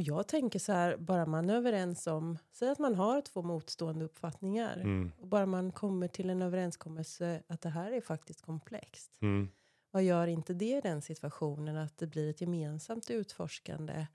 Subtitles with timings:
[0.00, 3.42] Och jag tänker så här, bara man är överens om, säg att man har två
[3.42, 4.76] motstående uppfattningar.
[4.76, 5.12] Mm.
[5.18, 9.18] Och bara man kommer till en överenskommelse att det här är faktiskt komplext.
[9.22, 9.48] Mm.
[9.90, 14.06] Vad gör inte det i den situationen att det blir ett gemensamt utforskande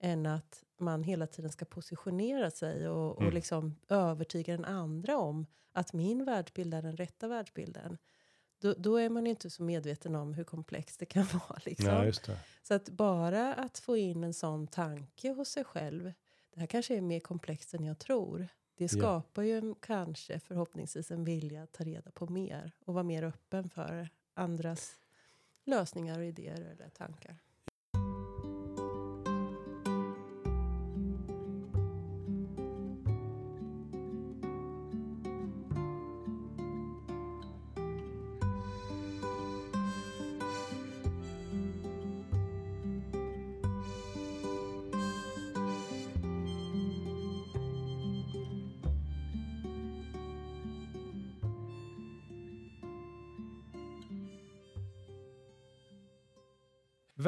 [0.00, 3.34] än att man hela tiden ska positionera sig och, och Mm.
[3.34, 7.98] liksom övertyga den andra om att min världsbild är den rätta världsbilden.
[8.60, 11.60] Då, då är man ju inte så medveten om hur komplext det kan vara.
[11.64, 11.94] Liksom.
[11.94, 12.38] Det.
[12.62, 16.12] Så att bara att få in en sån tanke hos sig själv,
[16.54, 18.48] det här kanske är mer komplext än jag tror.
[18.76, 23.04] Det skapar ju en, kanske förhoppningsvis en vilja att ta reda på mer och vara
[23.04, 24.92] mer öppen för andras
[25.64, 27.38] lösningar och idéer eller tankar.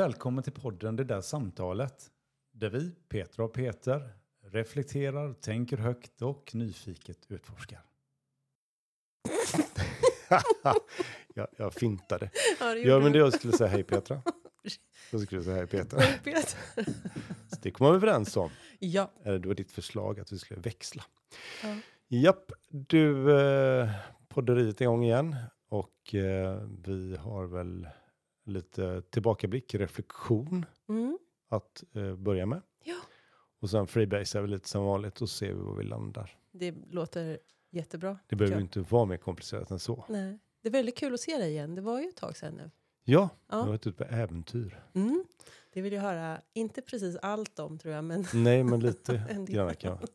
[0.02, 2.10] Välkommen till podden Det där samtalet.
[2.52, 4.12] Där vi, Petra och Peter,
[4.44, 7.80] reflekterar, tänker högt och nyfiket utforskar.
[11.34, 12.30] jag, jag fintade.
[12.60, 14.22] Ja, Ja, men det jag skulle säga hej Petra.
[15.10, 16.00] Jag skulle säga hej Petra.
[16.24, 16.58] Peter.
[17.48, 18.50] Så det kom vi överens om.
[18.78, 19.10] Ja.
[19.24, 21.04] Eller det var ditt förslag att vi skulle växla.
[21.62, 21.76] Ja.
[22.08, 23.90] Japp, du eh,
[24.28, 25.36] podderiet är igång igen.
[25.68, 27.88] Och eh, vi har väl
[28.44, 31.18] lite tillbakablick, reflektion Mm.
[31.48, 32.62] att eh, börja med.
[32.84, 32.96] Ja.
[33.60, 36.36] Och sen freebase är vi lite som vanligt och ser vi var vi landar.
[36.52, 37.38] Det låter
[37.70, 38.18] jättebra.
[38.26, 40.04] Det behöver inte vara mer komplicerat än så.
[40.08, 40.38] Nej.
[40.62, 41.74] Det är väldigt kul att se dig igen.
[41.74, 42.70] Det var ju ett tag sedan nu.
[43.04, 43.30] Ja, Ja.
[43.48, 44.82] jag har varit ute på äventyr.
[44.94, 45.24] Mm.
[45.72, 49.74] Det vill jag höra, inte precis allt om tror jag, men Nej, men lite grann
[49.74, 50.08] kan jag.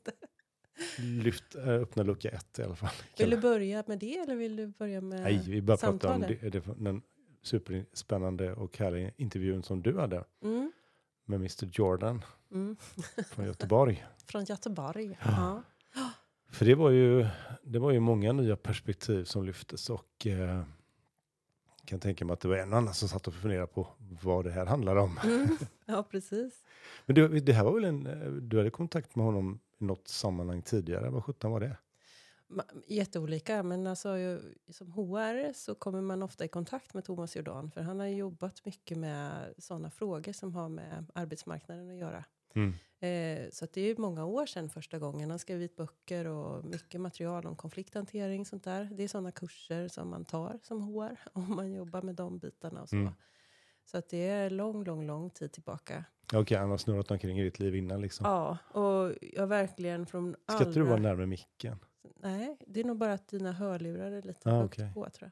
[0.99, 2.89] Lyft, eh, öppna lucka ett i alla fall.
[3.17, 6.21] Vill du börja med det eller vill du börja med Nej, vi bara prata om
[6.21, 7.01] det, det, den
[7.47, 10.71] superspännande och härliga intervjun som du hade Mm.
[11.25, 12.75] med Mr Jordan Mm.
[13.29, 14.05] från Göteborg.
[14.25, 15.17] Från Göteborg.
[15.23, 15.63] Ja.
[16.49, 17.27] För det var ju,
[17.63, 20.63] det var ju många nya perspektiv som lyftes och eh,
[21.85, 23.87] kan tänka mig att det var en annan som satt och funderade på
[24.21, 25.19] vad det här handlar om.
[25.23, 25.57] Mm.
[25.85, 26.63] ja, precis.
[27.05, 30.07] Men det, det här var väl en, eh, du hade kontakt med honom i något
[30.07, 31.77] sammanhang tidigare, vad sjutton var det?
[32.87, 37.81] Jätteolika, men alltså, som HR så kommer man ofta i kontakt med Thomas Jordan, för
[37.81, 42.23] han har jobbat mycket med sådana frågor som har med arbetsmarknaden att göra.
[42.55, 42.73] Mm.
[42.99, 45.29] Eh, så det är ju många år sedan första gången.
[45.29, 48.89] Han skrivit böcker och mycket material om konflikthantering sånt där.
[48.91, 52.81] Det är sådana kurser som man tar som HR om man jobbar med de bitarna
[52.81, 52.95] och så.
[52.95, 53.13] Mm.
[53.85, 56.03] Så att det är lång, lång, lång tid tillbaka.
[56.33, 58.25] Okej, han har snurrat omkring i ditt liv innan liksom.
[58.25, 60.67] Ja, och jag verkligen från Ska allra...
[60.67, 61.79] inte du vara närmare micken?
[62.15, 64.91] Nej, det är nog bara att dina hörlurar är lite Ah, högt okej.
[64.93, 65.31] på tror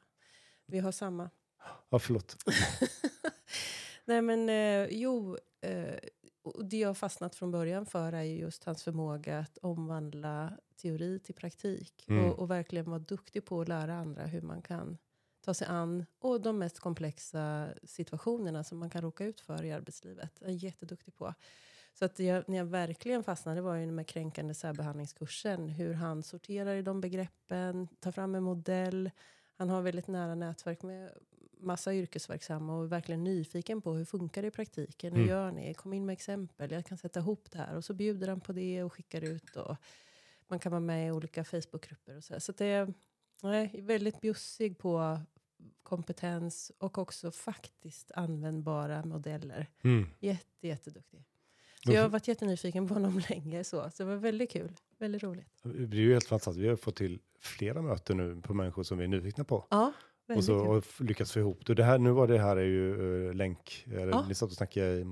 [0.66, 1.30] Vi har samma.
[1.90, 2.36] Ja, förlåt.
[4.04, 5.94] Nej men eh, jo, eh,
[6.42, 10.58] och det jag har fastnat från början för är ju just hans förmåga att omvandla
[10.76, 12.04] teori till praktik.
[12.08, 12.24] Mm.
[12.24, 14.98] Och, och verkligen vara duktig på att lära andra hur man kan
[15.40, 19.72] ta sig an och de mest komplexa situationerna som man kan råka ut för i
[19.72, 20.32] arbetslivet.
[20.40, 21.34] Jag är jätteduktig på.
[21.98, 25.68] Så att jag, när jag verkligen fastnade var ju med kränkande särbehandlingskursen.
[25.68, 29.10] Hur han sorterar i de begreppen, tar fram en modell.
[29.56, 31.10] Han har väldigt nära nätverk med
[31.58, 35.12] massa yrkesverksamma och är verkligen nyfiken på hur funkar det i praktiken.
[35.12, 35.30] Hur Mm.
[35.30, 35.74] gör ni?
[35.74, 36.70] Kom in med exempel.
[36.70, 37.76] Jag kan sätta ihop det här.
[37.76, 39.56] Och så bjuder han på det och skickar ut.
[39.56, 39.76] Och
[40.48, 42.32] man kan vara med i olika Facebookgrupper och så.
[42.32, 42.40] här.
[42.40, 42.94] Så det är
[43.42, 45.20] nej, väldigt bjussig på
[45.82, 49.66] kompetens och också faktiskt användbara modeller.
[49.84, 50.06] Mm.
[50.20, 51.24] Jätte, jätteduktig.
[51.86, 53.64] Så jag har varit jättenyfiken på honom länge.
[53.64, 54.72] Så, så det var väldigt kul.
[54.98, 55.46] Väldigt roligt.
[55.62, 56.64] Det är ju helt fantastiskt.
[56.64, 59.66] Vi har fått till flera möten nu på människor som vi är nyfikna på.
[59.70, 59.92] Ja,
[60.36, 60.68] Och så kul.
[60.68, 61.74] och lyckats få ihop det.
[61.74, 63.84] det här, nu var det här är ju eh, länk.
[63.86, 64.24] Eller, Ja.
[64.28, 65.04] Ni satt och snackade i...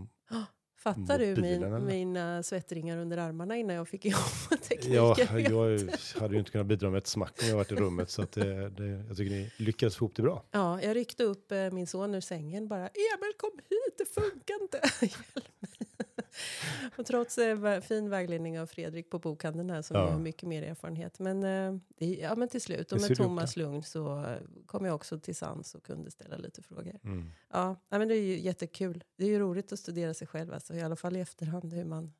[0.77, 4.93] Fattar du min, mina svettringar under armarna innan jag fick ihop tekniken?
[4.93, 8.11] Ja, jag hade ju inte kunnat bidra med ett smack om jag varit i rummet.
[8.11, 10.45] Så att det, det, jag tycker ni lyckades få ihop det bra.
[10.51, 12.81] Ja, jag ryckte upp eh, min son ur sängen bara.
[12.89, 14.81] Emil kom hit, det funkar inte.
[16.99, 20.11] Och trots eh, fin vägledning av Fredrik på bokhandeln här som Ja.
[20.11, 21.19] har mycket mer erfarenhet.
[21.19, 24.95] Men, eh, det, ja, men till slut, och med Thomas Lugn så eh, kom jag
[24.95, 27.01] också till sans och kunde ställa lite frågor.
[27.05, 27.31] Mm.
[27.53, 29.05] Ja, men det är ju jättekul.
[29.17, 31.85] Det är ju roligt att studera sig själv, alltså, i alla fall i efterhand hur
[31.85, 32.13] man,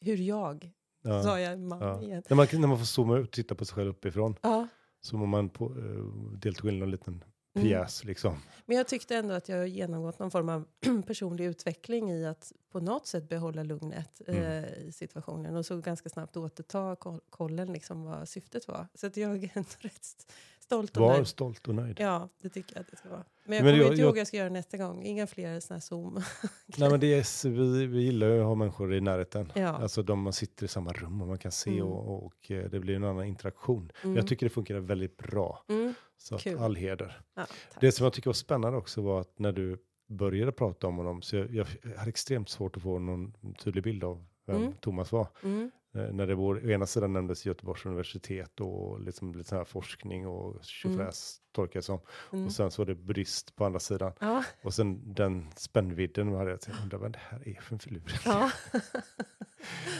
[0.00, 0.70] hur jag,
[1.02, 1.22] Ja.
[1.22, 2.02] sa jag man Ja.
[2.02, 2.22] igen.
[2.28, 4.68] När, man, när man får zooma ut och titta på sig själv uppifrån Ja,
[5.00, 7.24] så må man på, uh, deltog in en liten
[7.62, 8.42] pjäs liksom.
[8.66, 10.64] Men jag tyckte ändå att jag genomgått någon form av
[11.06, 14.42] personlig utveckling i att på något sätt behålla lugnet Mm.
[14.42, 18.86] eh, i situationen och så ganska snabbt återta koll- kollen liksom vad syftet var.
[18.94, 20.32] Så att jag är ändå rätt
[20.68, 21.26] stolt och Var nöjd.
[21.26, 21.96] stolt och nöjd.
[22.00, 23.24] Ja, det tycker jag att det ska vara.
[23.44, 25.02] Men jag Men kommer jag- inte ihåg vad jag ska göra nästa gång.
[25.04, 26.14] Inga fler såna här Zoom.
[26.78, 29.52] Nej, men det är, vi, vi gillar ju att ha människor i närheten.
[29.54, 29.68] Ja.
[29.68, 31.86] Alltså de man sitter i samma rum och man kan se Mm.
[31.86, 33.92] och, och eh, det blir en annan interaktion.
[34.04, 34.16] Mm.
[34.16, 35.64] Jag tycker det funkar väldigt bra.
[35.68, 35.94] Mm.
[36.18, 36.58] Så att Kul.
[36.58, 37.20] all heder.
[37.36, 37.46] Ja.
[37.80, 39.78] Det som jag tycker var spännande också var att när du
[40.08, 41.66] började prata om honom så jag, jag
[41.96, 43.32] hade extremt svårt att få någon
[43.64, 44.72] tydlig bild av vem Mm.
[44.80, 45.26] Thomas var.
[45.98, 46.08] Mm.
[46.10, 49.64] Eh, När det var, å ena sidan nämndes Göteborgs universitet och liksom lite sån här
[49.64, 52.00] forskning och tjofräs tolkar jag som.
[52.32, 52.46] Mm.
[52.46, 54.12] Och sen så var det buddhist på andra sidan.
[54.20, 57.78] Ja, Och sen den spännvidden hade jag tänkt, undrar vad det här är för en
[57.78, 58.20] filur.
[58.24, 58.50] ja.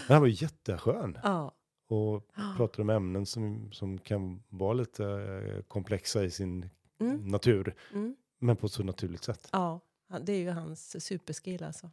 [0.09, 1.55] Men han var jätteskön ja.
[1.89, 7.29] och pratade om ämnen som, som kan vara lite eh, komplexa i sin Mm.
[7.29, 7.75] natur.
[7.95, 8.17] Mm.
[8.39, 9.49] Men på ett så naturligt sätt.
[9.53, 9.81] ja,
[10.21, 11.91] det är ju hans superskill alltså.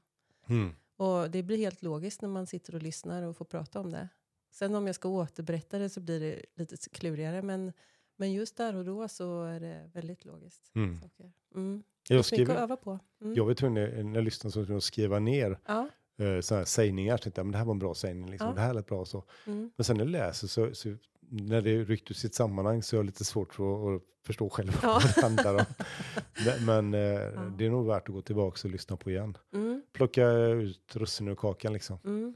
[0.47, 0.75] Mm.
[0.97, 4.09] Och det blir helt logiskt när man sitter och lyssnar och får prata om det.
[4.51, 7.41] Sen om jag ska återberätta det så blir det lite klurigare.
[7.41, 7.73] Men,
[8.15, 10.71] men just där och då så är det väldigt logiskt.
[10.75, 11.01] Mm.
[11.01, 11.31] Saker.
[11.55, 11.83] Mm.
[12.09, 12.99] Jag, Jag skriver, öva på.
[13.21, 13.33] Mm.
[13.35, 15.89] jag var tvungen när jag lyssnade så jag att skriva ner Ja.
[16.17, 17.17] eh, sådana här sägningar.
[17.17, 18.47] Så tänkte jag, men det här var en bra sägning, liksom.
[18.49, 18.53] Ja.
[18.55, 19.05] det här lät bra.
[19.05, 19.23] Så.
[19.47, 19.71] Mm.
[19.75, 20.95] Men sen när jag läser så, så
[21.29, 24.49] när det är ryckt ur sitt sammanhang så är jag lite svårt för att, förstå
[24.49, 24.87] själv Ja.
[24.93, 25.65] vad det handlar om.
[26.65, 29.37] Men, eh, det är nog värt att gå tillbaka och lyssna på igen.
[29.53, 29.81] Mm.
[29.93, 31.97] Plocka ut russinen ur kakan liksom.
[32.05, 32.35] Mm.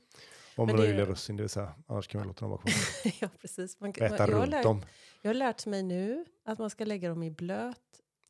[0.55, 1.73] Om Men man det- gillar russin, det vill säga.
[1.87, 2.73] Annars kan man låta dem vara kvar.
[3.21, 3.79] ja, precis.
[3.79, 4.81] Man, kan- Äta har runt lärt, dem.
[5.21, 7.77] jag har lärt mig nu att man ska lägga dem i blöt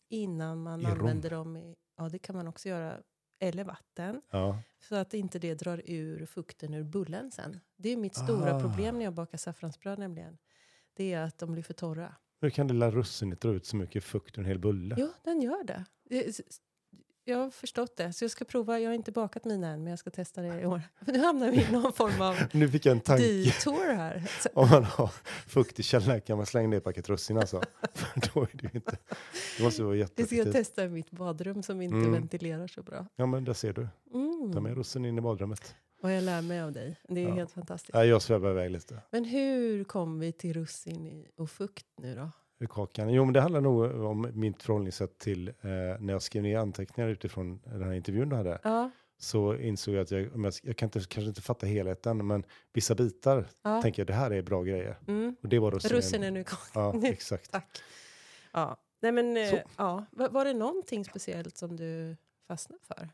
[0.09, 0.91] innan man I rom.
[0.91, 1.75] använder dem i...
[1.97, 2.97] Ja, det kan man också göra.
[3.41, 4.21] Eller vatten.
[4.31, 4.59] Ja.
[4.89, 7.59] Så att inte det drar ur fukten ur bullen sen.
[7.77, 8.59] Det är mitt stora Ah.
[8.59, 10.37] problem när jag bakar saffransbröd nämligen.
[10.99, 12.15] Det är att de blir för torra.
[12.41, 14.95] Hur kan lilla russinet dra ut så mycket fukt ur en hel bulle?
[14.97, 15.85] Jo, den gör det.
[17.25, 18.13] Jag har förstått det.
[18.13, 18.79] Så jag ska prova.
[18.79, 20.81] Jag har inte bakat mina än, men jag ska testa det i år.
[21.05, 23.23] För nu hamnar vi i någon form av Nu fick jag en tanke.
[23.27, 24.23] detour här.
[24.39, 25.07] Så, Om man har
[25.47, 27.61] fukt i källaren kan man slänga ner ett paket russin alltså.
[27.93, 28.97] För då är det ju inte...
[29.57, 30.53] Det måste vara det ska jag jätteeffektivt.
[30.53, 32.11] testa i mitt badrum som inte Mm.
[32.11, 33.05] ventilerar så bra.
[33.15, 33.87] Ja men där ser du.
[34.11, 34.17] Ta
[34.51, 34.63] Mm.
[34.63, 35.75] med russin in i badrummet.
[36.01, 36.95] Vad jag lär mig av dig.
[37.07, 37.33] Det är Ja.
[37.33, 37.93] helt fantastiskt.
[37.93, 39.01] Ja, jag svävar iväg lite.
[39.11, 42.29] Men hur kom vi till russin i, och fukt nu då?
[42.59, 43.09] Ur kakan.
[43.13, 45.53] Jo men det handlar nog om mitt förhållningssätt till eh,
[45.99, 48.59] när jag skrev ner anteckningar utifrån den här intervjun du hade.
[48.63, 52.43] Ja, Så insåg jag att jag, jag, jag kan inte, kanske inte fatta helheten men
[52.73, 53.81] vissa bitar ja.
[53.81, 54.97] tänker jag det här är bra grejer.
[55.07, 55.35] Mm.
[55.41, 55.97] Och det var russinen.
[55.97, 56.83] Russinen ur kakan.
[56.83, 57.07] Ja Nu.
[57.07, 57.51] exakt.
[57.51, 57.81] Tack.
[58.51, 58.77] Ja.
[59.01, 59.59] Nej, men, eh, Så.
[59.77, 60.05] ja.
[60.11, 62.15] Var, var det någonting speciellt som du
[62.47, 63.09] fastnade för?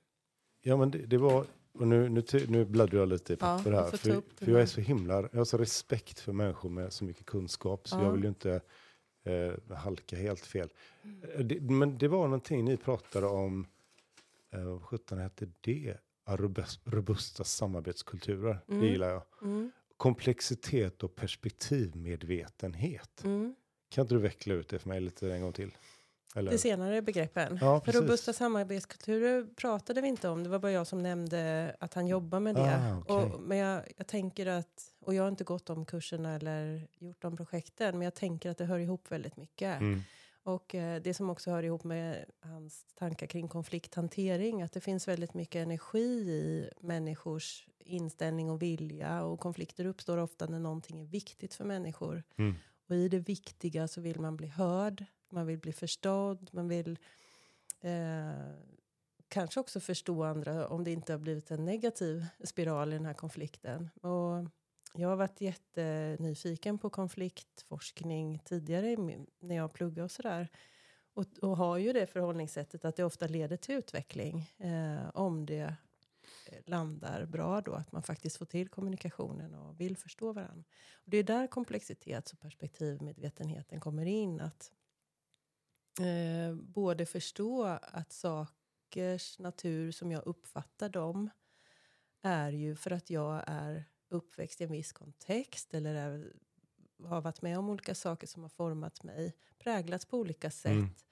[0.62, 1.46] Ja men det, det var,
[1.80, 3.90] och nu, nu, nu bläddrar jag lite i Ja, papper du här.
[3.92, 7.26] För, för jag är så himla, jag har så respekt för människor med så mycket
[7.26, 8.04] kunskap så Ja.
[8.04, 8.62] jag vill ju inte
[9.24, 10.70] eh, halka helt fel.
[11.04, 11.24] Mm.
[11.24, 13.68] Eh, Det, men det var någonting ni pratade om,
[14.54, 15.98] eh, vad sjutton hette det?
[16.28, 18.82] Ja, robust- Robusta samarbetskulturer, Mm.
[18.82, 19.24] det gillar jag.
[19.42, 19.72] Mm.
[19.98, 23.24] Komplexitet och perspektivmedvetenhet.
[23.24, 23.56] Mm.
[23.90, 25.72] Kan inte du veckla ut det för mig lite en gång till?
[26.36, 26.52] Eller?
[26.52, 27.58] De senare begreppen.
[27.62, 30.44] Ja, För robusta samarbetskulturer pratade vi inte om.
[30.44, 32.76] Det var bara jag som nämnde att han jobbar med det.
[32.76, 33.16] Ah, okej.
[33.16, 37.22] och, men jag, jag tänker att, och jag har inte gått de kurserna eller gjort
[37.22, 39.82] de projekten, men jag tänker att det hör ihop väldigt mycket.
[39.82, 40.02] Mm.
[40.44, 45.08] Och eh, det som också hör ihop med hans tankar kring konflikthantering, att det finns
[45.08, 49.24] väldigt mycket energi i människors inställning och vilja.
[49.24, 52.24] Och konflikter uppstår ofta när någonting är viktigt för människor.
[52.38, 52.56] Mm.
[52.90, 57.00] Och i det viktiga så vill man bli hörd, man vill bli förstådd, man vill
[57.82, 58.54] eh,
[59.28, 63.14] kanske också förstå andra om det inte har blivit en negativ spiral i den här
[63.14, 63.90] konflikten.
[64.02, 64.50] Och
[64.94, 68.96] jag har varit jättenyfiken på konfliktforskning tidigare
[69.40, 70.50] när jag pluggade och sådär.
[71.14, 75.76] Och, och har ju det förhållningssättet att det ofta leder till utveckling eh, om det
[76.66, 80.64] landar bra då, att man faktiskt får till kommunikationen och vill förstå varandra.
[80.94, 84.42] Och det är där komplexitets och perspektivmedvetenheten kommer in.
[84.42, 84.72] Att
[86.00, 91.30] eh, både förstå att sakers natur som jag uppfattar dem
[92.22, 96.34] är ju för att jag är uppväxt i en viss kontext eller är,
[97.04, 101.06] har varit med om olika saker som har format mig, präglats på olika sätt.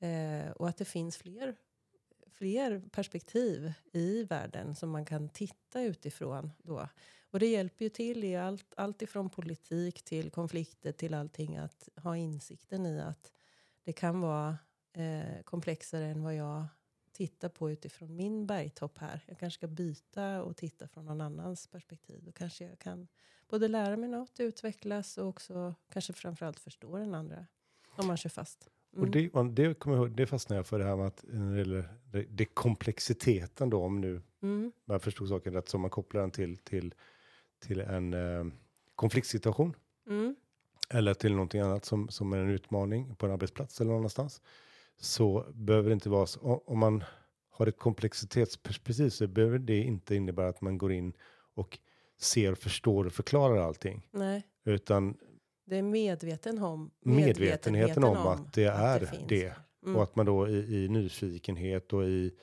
[0.00, 0.46] Mm.
[0.46, 1.56] Eh, och att det finns fler,
[2.26, 6.88] fler perspektiv i världen som man kan titta utifrån då.
[7.30, 11.88] Och det hjälper ju till i allt, allt ifrån politik till konflikter till allting att
[11.96, 13.32] ha insikten i att
[13.88, 14.58] det kan vara
[14.92, 16.64] eh, komplexare än vad jag
[17.12, 19.20] tittar på utifrån min bergtopp här.
[19.26, 22.20] Jag kanske ska byta och titta från någon annans perspektiv.
[22.24, 23.08] Då kanske jag kan
[23.48, 27.46] både lära mig något, utvecklas och också kanske framförallt förstå den andra.
[27.96, 28.68] Om man kör fast.
[28.92, 29.10] Och Mm.
[29.10, 31.88] det, man- det, kommer jag det fastnar jag för det här med att när det
[32.12, 34.72] det, det komplexiteten då, om nu Mm.
[34.84, 36.94] jag förstod saken rätt, som man kopplar den till, till,
[37.58, 38.44] till en eh,
[38.94, 39.76] konfliktsituation
[40.06, 40.36] Mm.
[40.88, 44.42] Eller till någonting annat som, som är en utmaning på en arbetsplats eller någon annanstans.
[45.00, 47.04] Så behöver det inte vara så, om man
[47.50, 51.12] har ett komplexitetsperspektiv så behöver det inte innebära att man går in
[51.54, 51.78] och
[52.20, 54.08] ser, förstår och förklarar allting.
[54.10, 55.16] Nej, Utan
[55.66, 59.44] det är medveten om, medvetenheten om att det är finns det.
[59.44, 59.58] där.
[59.84, 59.96] Mm.
[59.96, 62.34] Och att man då i, i nyfikenhet och i,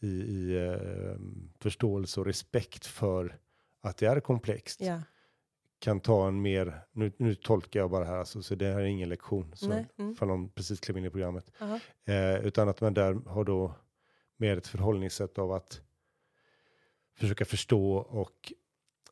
[0.00, 1.16] i, i eh,
[1.58, 3.38] förståelse och respekt för
[3.80, 5.00] att det är komplext Ja,
[5.84, 8.84] kan ta en mer, nu, nu tolkar jag bara här, alltså, så det här är
[8.84, 10.16] ingen lektion, så Nej, mm.
[10.16, 11.80] för någon precis klev in i programmet, aha.
[12.06, 13.74] eh, utan att man där har då
[14.36, 15.80] mer ett förhållningssätt av att
[17.16, 18.52] försöka förstå och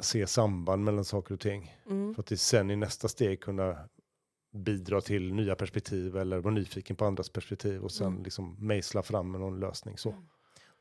[0.00, 1.76] se samband mellan saker och ting.
[1.86, 2.14] Mm.
[2.14, 3.88] För att sen i nästa steg kunna
[4.52, 8.22] bidra till nya perspektiv eller vara nyfiken på andras perspektiv och sen Mm.
[8.22, 10.14] liksom mejsla fram med någon lösning så.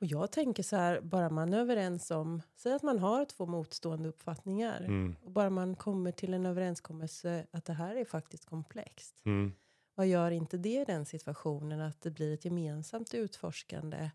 [0.01, 3.45] Och jag tänker så här, bara man är överens om, säg att man har två
[3.45, 4.81] motstående uppfattningar.
[4.81, 5.15] Mm.
[5.23, 9.21] Och bara man kommer till en överenskommelse att det här är faktiskt komplext.
[9.25, 9.53] Mm.
[9.95, 14.11] Vad gör inte det i den situationen att det blir ett gemensamt utforskande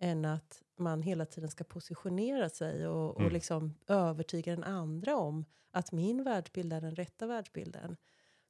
[0.00, 3.32] än att man hela tiden ska positionera sig och, och Mm.
[3.32, 7.96] liksom övertyga den andra om att min världsbild är den rätta världsbilden.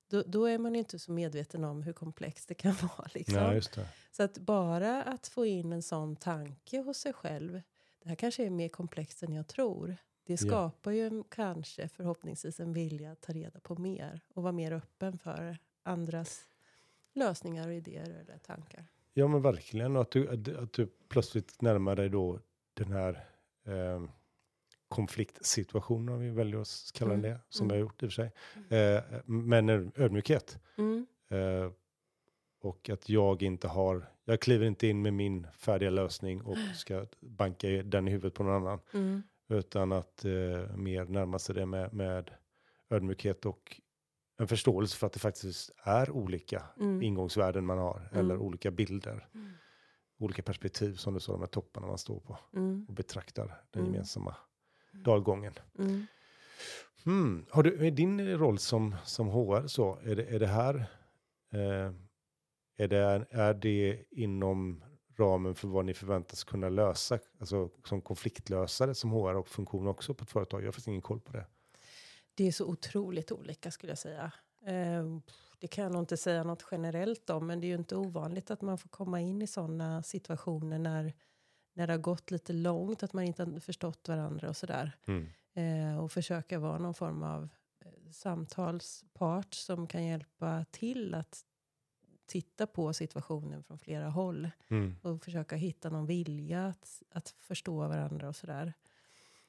[0.09, 3.09] Då, då är man ju inte så medveten om hur komplext det kan vara.
[3.15, 3.61] Liksom.
[3.77, 3.83] Ja.
[4.13, 7.61] Så att bara att få in en sån tanke hos sig själv.
[8.03, 9.97] Det här kanske är mer komplext än jag tror.
[10.27, 10.49] Det Ja.
[10.49, 14.21] skapar ju en, kanske förhoppningsvis en vilja att ta reda på mer.
[14.35, 16.49] Och vara mer öppen för andras
[17.15, 18.85] lösningar och idéer eller tankar.
[19.15, 22.41] Ja men verkligen, och att du, att, att du plötsligt närmar dig då
[22.75, 23.27] den här
[23.65, 24.03] eh,
[24.89, 27.75] konfliktsituationen, om vi väljer att kalla Mm, det, som mm.
[27.77, 28.33] jag har gjort i och för sig.
[28.79, 30.59] Eh, men en ödmjukhet.
[30.79, 31.71] Mm, Eh,
[32.63, 37.07] och att jag inte har, jag kliver inte in med min färdiga lösning och ska
[37.21, 38.81] banka den i huvudet på någon annan.
[38.95, 42.31] mm, Utan att eh, mer närma sig det med, med
[42.91, 43.81] ödmjukhet och
[44.39, 48.09] en förståelse för att det faktiskt är olika mm, ingångsvärden man har.
[48.13, 48.43] Eller Mm.
[48.47, 49.53] olika bilder Mm.
[50.19, 53.83] olika perspektiv som du sa, de här topparna man står på mm, och betraktar den
[53.83, 53.93] Mm.
[53.95, 54.37] gemensamma
[55.07, 55.55] dalgången.
[55.79, 56.07] mm.
[57.05, 57.47] Hmm.
[57.51, 60.75] Har du, är din roll som, som HR så, är det, är det här,
[61.53, 61.93] eh,
[62.77, 64.85] är, det, är det inom
[65.19, 70.15] ramen för vad ni förväntas kunna lösa, alltså som konfliktlösare som HR och funktion också
[70.15, 70.61] på ett företag?
[70.61, 71.47] Jag har faktiskt ingen koll på det.
[72.35, 74.33] Det är så otroligt olika skulle jag säga.
[74.67, 75.05] Eh,
[75.59, 77.47] det kan jag nog inte säga något generellt om.
[77.47, 81.13] Men det är ju inte ovanligt att man får komma in i sådana situationer när,
[81.77, 83.03] när det har gått lite långt.
[83.03, 84.93] Att man inte har förstått varandra och sådär.
[85.55, 87.49] Eh, och försöka vara någon form av
[87.85, 91.45] eh, samtalspart som kan hjälpa till att
[92.27, 94.51] titta på situationen från flera håll.
[94.69, 94.97] Mm.
[95.03, 98.73] Och försöka hitta någon vilja att, att förstå varandra och sådär.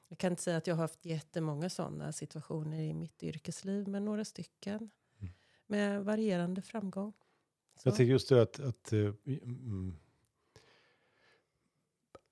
[0.08, 4.04] Jag kan inte säga att jag har haft jättemånga sådana situationer i mitt yrkesliv, men
[4.04, 4.90] några stycken.
[5.20, 5.32] Mm.
[5.66, 7.12] Med varierande framgång.
[7.76, 7.88] Så.
[7.88, 9.96] Jag tycker just det att, att, eh, mm,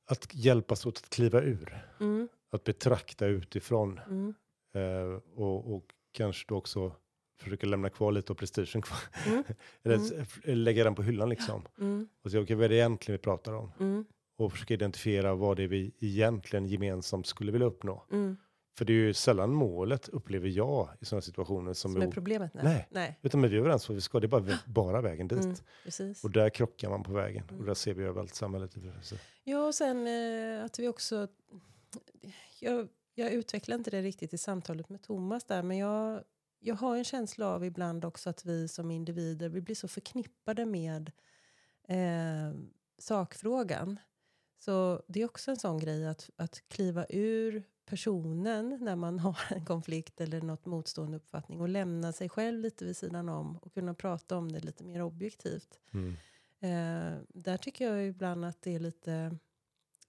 [0.06, 4.34] att hjälpas åt att kliva ur, Mm, att betrakta utifrån mm,
[4.74, 6.92] Eh, och, och kanske då också
[7.40, 8.98] försöka lämna kvar lite av prestigen kvar.
[9.26, 9.44] Mm.
[9.82, 10.06] Eller Mm.
[10.22, 11.62] s- lägga den på hyllan liksom.
[11.78, 13.72] mm, Och se, okej, vad är det egentligen vi pratar om?
[13.80, 14.04] mm,
[14.38, 18.04] Och försöka identifiera vad det är vi egentligen gemensamt skulle vilja uppnå.
[18.12, 18.36] mm.
[18.76, 22.10] För det är ju sällan målet, upplever jag, i sådana situationer som, Som är är
[22.10, 22.54] problemet?
[22.54, 22.64] Nej.
[22.64, 22.88] Nej.
[22.90, 23.18] Nej.
[23.22, 25.38] Utan vi är överens om vad vi ska, det är bara, bara vägen dit.
[25.44, 26.24] Mm, precis.
[26.24, 27.44] Och där krockar man på vägen.
[27.44, 27.66] Och Mm.
[27.66, 28.74] där ser vi överallt samhället.
[29.44, 31.28] Ja, och sen eh, att vi också...
[32.60, 36.22] Jag, jag utvecklar inte det riktigt i samtalet med Thomas där, men jag,
[36.60, 40.66] jag har en känsla av ibland också att vi som individer, vi blir så förknippade
[40.66, 41.12] med
[41.88, 42.58] eh,
[42.98, 43.98] sakfrågan.
[44.58, 49.38] Så det är också en sån grej att, att kliva ur personen när man har
[49.48, 53.74] en konflikt eller något motstående uppfattning och lämna sig själv lite vid sidan om och
[53.74, 55.80] kunna prata om det lite mer objektivt.
[55.90, 56.16] Mm.
[56.60, 59.38] Eh, där tycker jag ibland att det är lite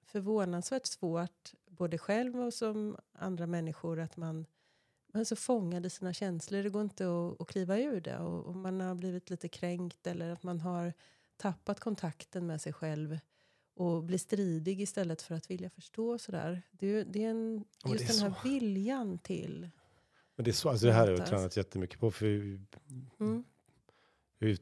[0.05, 4.45] förvånansvärt svårt, både själv och som andra människor, att man,
[5.13, 6.63] man är så fångad i sina känslor.
[6.63, 8.17] Det går inte att, att kliva ur det.
[8.17, 10.93] Och, och man har blivit lite kränkt eller att man har
[11.37, 13.19] tappat kontakten med sig själv
[13.77, 16.17] och blir stridig istället för att vilja förstå.
[16.17, 16.61] Sådär.
[16.71, 18.49] Det, det är en, men just är den här så.
[18.49, 19.69] viljan till...
[20.35, 22.11] Men det, är så, alltså det här har jag tränat jättemycket på.
[22.11, 22.25] För
[23.19, 23.43] Mm,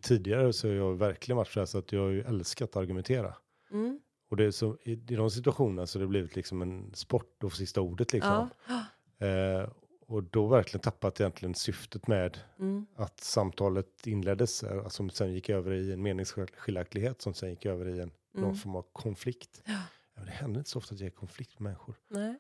[0.02, 3.36] tidigare så har jag verkligen varit så så att jag har ju älskat att argumentera.
[3.72, 6.92] mm, Och det är så, i, i de situationerna så har det blivit liksom en
[6.94, 8.50] sport och sista ordet liksom.
[8.68, 8.86] ja,
[9.20, 9.70] Eh,
[10.08, 12.86] och då verkligen tappat egentligen syftet med Mm.
[12.96, 17.66] att samtalet inleddes, eh, alltså, som sen gick över i en meningsskiljaktighet som sen gick
[17.66, 18.56] över i en någon Mm.
[18.56, 19.62] form av konflikt.
[19.66, 19.80] Ja.
[20.26, 21.96] Det händer inte så ofta att jag är i konflikt med människor.
[22.08, 22.36] Nej.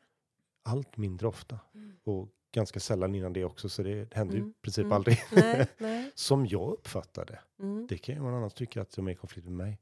[0.64, 1.60] Allt mindre ofta.
[1.74, 1.98] Mm.
[2.04, 4.52] Och ganska sällan innan det också, så det händer ju Mm.
[4.52, 4.92] i princip Mm.
[4.94, 5.24] aldrig.
[5.32, 5.68] Nej.
[5.78, 6.12] Nej.
[6.16, 7.40] som jag uppfattar det.
[7.60, 7.88] Mm.
[7.88, 9.80] Det kan ju någon annan tycka att de är i konflikt med mig.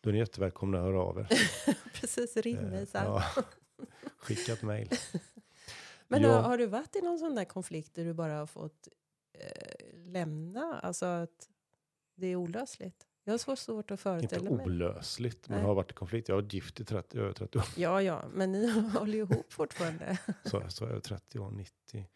[0.00, 1.28] Då är ni jättevälkomna att höra av er.
[2.00, 3.04] Precis, ring Eh, mig sen.
[3.04, 3.24] ja.
[4.18, 4.90] Skicka ett mejl.
[6.08, 6.32] Men Ja.
[6.32, 8.88] har, har du varit i någon sån där konflikt där du bara har fått
[9.32, 10.80] eh, lämna?
[10.82, 11.48] Alltså att
[12.14, 13.06] det är olösligt?
[13.24, 14.64] Jag har så svårt att Inte föreställa mig.
[14.64, 15.66] olösligt, men Nej.
[15.66, 16.28] har varit i konflikt.
[16.28, 17.64] Jag har varit gift i 30, över 30 år.
[17.76, 18.66] Ja, ja, men ni
[18.98, 20.18] håller ju ihop fortfarande.
[20.44, 22.06] Så, så över 30 år, 90,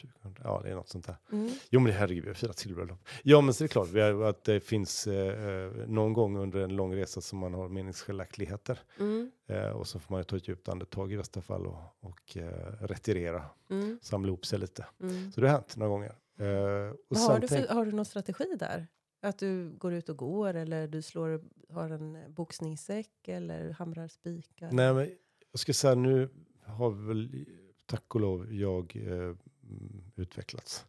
[0.00, 0.36] 2000.
[0.44, 1.16] Ja, det är något sånt där.
[1.32, 1.50] Mm.
[1.70, 3.08] Jo, men herregud, vi har firat silverbröllop.
[3.22, 6.36] Ja, men så är det klart vi har, att det finns eh, eh, någon gång
[6.38, 8.78] under en lång resa som man har meningsskiljaktigheter.
[8.98, 9.30] Mm.
[9.48, 12.36] Eh, och så får man ju ta ett djupt andetag i bästa fall och, och
[12.36, 13.98] eh, retirera, Mm.
[14.02, 14.86] samla ihop sig lite.
[15.00, 15.32] Mm.
[15.32, 16.14] Så det har hänt några gånger.
[16.38, 18.86] Eh, har, du för, har du någon strategi där?
[19.20, 21.40] Att du går ut och går eller du slår,
[21.72, 24.72] har en boxningssäck eller hamrar spikar?
[24.72, 25.10] Nej, men
[25.52, 26.28] jag ska säga nu
[26.64, 27.46] har väl
[27.86, 30.86] tack och lov jag eh, mm, utvecklats.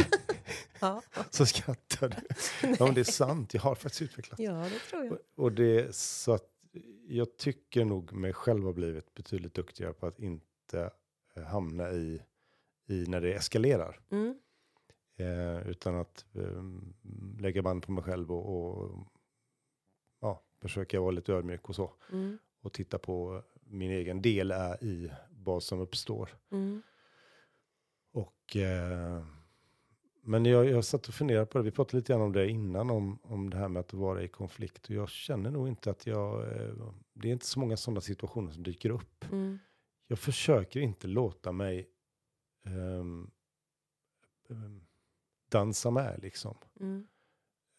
[0.80, 1.02] ja.
[1.30, 2.16] Så skrattar du.
[2.78, 4.42] Ja, men det är sant, jag har faktiskt utvecklats.
[4.42, 5.12] ja, det tror jag.
[5.12, 6.50] Och, och det så att
[7.08, 10.90] jag tycker nog mig själv har blivit betydligt duktigare på att inte
[11.34, 12.22] eh, hamna i,
[12.86, 14.00] i när det eskalerar.
[14.10, 14.38] Mm.
[15.16, 16.64] Eh, utan att eh,
[17.38, 19.06] lägga band på mig själv och, och
[20.20, 21.92] ja, försöka vara lite ödmjuk och så.
[22.12, 22.38] Mm.
[22.60, 26.30] Och titta på min egen del är i vad som uppstår.
[26.50, 26.82] Mm.
[28.12, 29.24] Och, eh,
[30.22, 32.90] men jag, jag satt och funderade på det, vi pratade lite grann om det innan,
[32.90, 34.88] om, om det här med att vara i konflikt.
[34.88, 36.74] Och jag känner nog inte att jag, eh,
[37.12, 39.24] det är inte så många sådana situationer som dyker upp.
[39.32, 39.58] Mm.
[40.06, 41.90] Jag försöker inte låta mig
[42.64, 43.30] ehm,
[44.50, 44.85] ehm,
[45.48, 46.56] dansa med liksom.
[46.80, 47.06] Mm.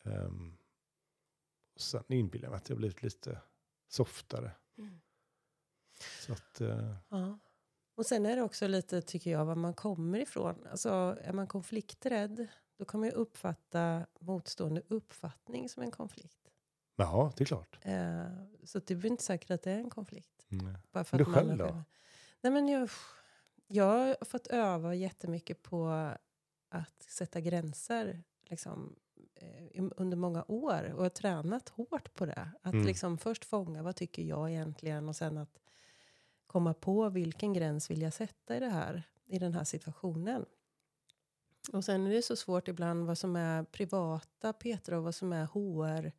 [0.03, 0.57] Um,
[1.75, 3.41] och sen inbillar jag mig att jag blivit lite
[3.87, 4.51] softare.
[4.77, 5.01] Mm.
[6.19, 7.39] Så att, eh, Ja.
[7.95, 10.67] Och sen är det också lite, tycker jag, var man kommer ifrån.
[10.71, 12.47] Alltså, är man konflikträdd,
[12.77, 16.51] då kommer man ju uppfatta motstående uppfattning som en konflikt.
[16.95, 17.79] ja, det är klart.
[17.81, 18.25] Eh,
[18.63, 20.45] så det är inte säkert att det är en konflikt.
[20.49, 20.77] Mm.
[20.91, 21.83] Bara för Men att du man själv då?
[22.41, 22.89] Nej, men jag,
[23.67, 26.11] jag har fått öva jättemycket på
[26.69, 28.95] att sätta gränser liksom,
[29.35, 30.83] eh, under många år.
[30.83, 32.51] Och jag har tränat hårt på det.
[32.61, 32.85] Att Mm.
[32.85, 35.59] liksom först fånga vad tycker jag egentligen och sen att
[36.47, 40.45] komma på vilken gräns vill jag sätta i det här, i den här situationen.
[41.73, 45.33] Och sen är det så svårt ibland vad som är privata Petra och vad som
[45.33, 46.11] är HR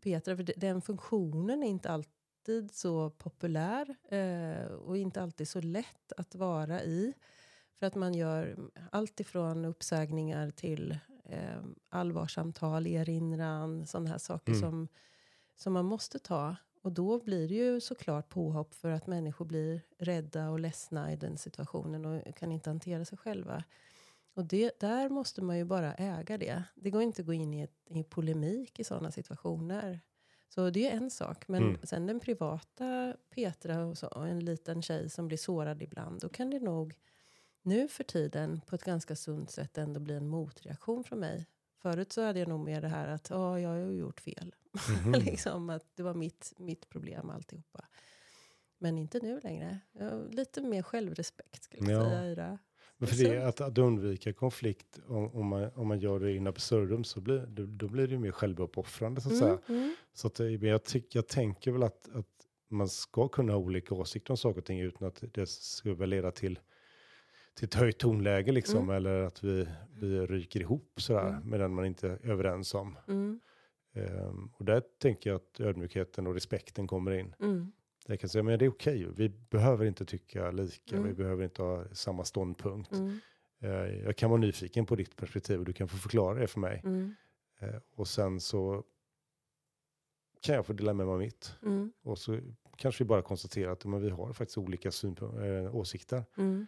[0.00, 0.36] Petra.
[0.36, 6.12] För de- den funktionen är inte alltid så populär eh, och inte alltid så lätt
[6.16, 7.12] att vara i.
[7.78, 8.56] För att man gör
[8.92, 14.60] allt ifrån uppsägningar till eh, allvarsamtal, erinran, sådana här saker Mm.
[14.60, 14.88] som,
[15.56, 16.56] som man måste ta.
[16.82, 21.16] Och då blir det ju såklart påhopp för att människor blir rädda och ledsna i
[21.16, 23.64] den situationen och kan inte hantera sig själva.
[24.34, 26.62] Och det, där måste man ju bara äga det.
[26.74, 30.00] Det går inte att gå in i, ett, i polemik i sådana situationer.
[30.48, 31.48] Så det är en sak.
[31.48, 31.80] Men Mm.
[31.82, 36.20] sen den privata Petra och, så, och en liten tjej som blir sårad ibland.
[36.20, 36.94] Då kan det nog
[37.64, 41.46] nu för tiden på ett ganska sunt sätt ändå bli en motreaktion från mig.
[41.82, 44.54] Förut så hade jag nog mer det här att "Ja, jag har ju gjort fel.
[45.04, 45.12] Mhm.
[45.12, 47.84] liksom att det var mitt, mitt problem alltihopa.
[48.78, 49.78] Men inte nu längre.
[50.30, 52.08] Lite mer självrespekt skulle jag Ja.
[52.10, 52.58] säga i det.
[52.96, 56.46] Men för det, att, att undvika konflikt, om, om, man, om man gör det in
[56.46, 59.58] absurdum, så blir, då, då blir det ju mer självuppoffrande så att säga.
[59.68, 62.26] Mm, mm, Så att, eh, men jag, tyck, jag tänker väl att, att
[62.68, 66.10] man ska kunna ha olika åsikter om saker och ting utan att det ska väl
[66.10, 66.58] leda till,
[67.54, 68.96] till ett höjt tonläge liksom, Mm.
[68.96, 69.68] eller att vi,
[70.00, 71.48] vi ryker ihop sådär Mm.
[71.50, 72.98] med den man inte är överens om.
[73.08, 73.40] mm,
[73.96, 77.34] Ehm, och där tänker jag att ödmjukheten och respekten kommer in.
[77.40, 77.72] mm,
[78.06, 81.08] Jag kan säga, men det är okej, vi behöver inte tycka lika, Mm.
[81.08, 82.92] vi behöver inte ha samma ståndpunkt.
[82.92, 83.18] mm,
[83.60, 83.70] Eh,
[84.04, 86.80] Jag kan vara nyfiken på ditt perspektiv och du kan få förklara det för mig.
[86.84, 87.14] mm,
[87.60, 88.84] Eh, Och sen så
[90.40, 91.54] kan jag få dela med mig av mitt.
[91.62, 92.40] mm, Och så
[92.76, 96.24] kanske vi bara konstaterar att men vi har faktiskt olika äh, åsikter.
[96.36, 96.66] mm,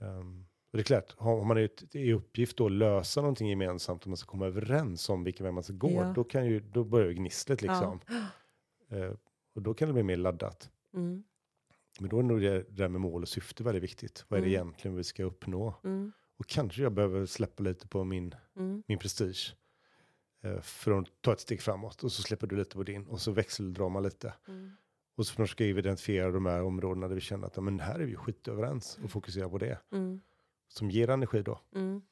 [0.00, 4.02] Um, och det är klart, har man ett- i uppgift då att lösa någonting gemensamt
[4.02, 6.12] och man ska komma överens om vilken väg man ska gå, Ja.
[6.16, 8.00] då, kan ju, då börjar ju gnisslet liksom.
[8.08, 8.96] Ja.
[8.96, 9.12] Eh,
[9.54, 10.70] och då kan det bli mer laddat.
[10.94, 11.24] Mm,
[12.00, 14.24] Men då är nog det, det där med mål och syfte väldigt viktigt.
[14.28, 14.66] Vad är det Mm.
[14.68, 15.74] egentligen vi ska uppnå?
[15.84, 19.54] mm, Och kanske jag behöver släppa lite på min mm, min prestige.
[20.42, 23.20] eh, För att ta ett steg framåt och så släpper du lite på din och
[23.20, 24.34] så växeldrar man lite.
[24.48, 24.72] mm,
[25.20, 28.04] Och så försöker vi identifiera de här områdena där vi känner att men här är
[28.04, 29.78] vi skitöverens och fokusera på det.
[29.92, 30.20] mm,
[30.68, 31.60] som ger energi då.
[31.74, 32.02] Mm.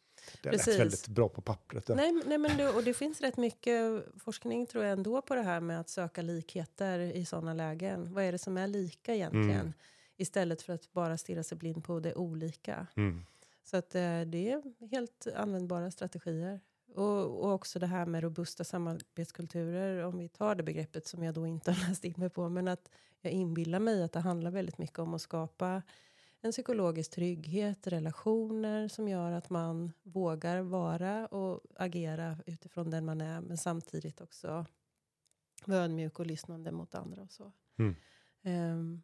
[0.42, 0.78] Det är Precis.
[0.78, 1.88] väldigt bra på pappret.
[1.88, 5.42] Nej, nej men det, och det finns rätt mycket forskning tror jag ändå på det
[5.42, 8.14] här med att söka likheter i sådana lägen.
[8.14, 9.50] Vad är det som är lika egentligen?
[9.50, 9.72] Mm.
[10.16, 12.86] Istället för att bara stirra sig blind på det olika.
[12.96, 13.24] Mm.
[13.64, 16.60] Så att eh, det är helt användbara strategier.
[16.94, 20.05] Och, och också det här med robusta samarbetskulturer.
[20.05, 22.48] Om vi tar det begreppet som jag då inte har läst in mig på.
[22.48, 25.83] Men att jag inbillar mig att det handlar väldigt mycket om att skapa
[26.40, 33.20] en psykologisk trygghet, relationer som gör att man vågar vara och agera utifrån den man
[33.20, 33.40] är.
[33.40, 34.66] Men samtidigt också
[35.64, 37.53] vara ödmjuk och lyssnande mot andra och så.
[37.79, 37.96] Mm.
[38.42, 39.03] Ehm,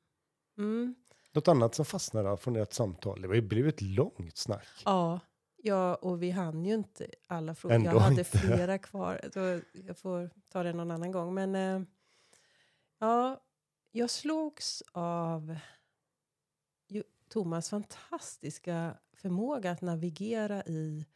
[0.59, 0.95] mm.
[1.33, 3.23] Något annat som fastnade från ert samtal?
[3.23, 4.69] Det har ju blivit långt snack.
[4.85, 5.21] Ja,
[5.65, 7.75] ja, och vi hann ju inte alla frågor.
[7.75, 8.39] Ändå jag hade inte.
[8.39, 9.21] flera kvar.
[9.33, 11.35] Så jag får ta det någon annan gång.
[11.35, 11.83] Men eh,
[12.99, 13.41] ja,
[13.91, 15.57] jag slogs av
[17.29, 21.07] Thomas fantastiska förmåga att navigera i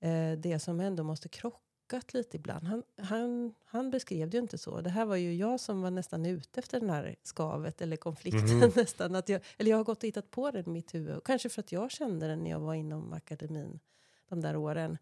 [0.00, 1.28] eh, det som ändå måste
[1.92, 2.66] krockat lite ibland.
[2.66, 4.80] Han, han, han beskrev det ju inte så.
[4.80, 8.58] Det här var ju jag som var nästan ute efter den här skavet eller konflikten
[8.58, 8.72] Mhm.
[8.76, 9.14] nästan.
[9.14, 11.24] Att jag, eller jag har gått och hittat på den i mitt huvud.
[11.24, 13.80] Kanske för att jag kände den när jag var inom akademin
[14.28, 14.98] de där åren.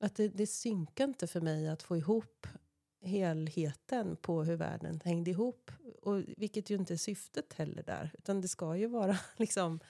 [0.00, 2.46] Att det, det synkar inte för mig att få ihop
[3.02, 5.70] helheten på hur världen hängde ihop.
[6.02, 8.10] Och, vilket ju inte är syftet heller där.
[8.18, 9.80] Utan det ska ju vara liksom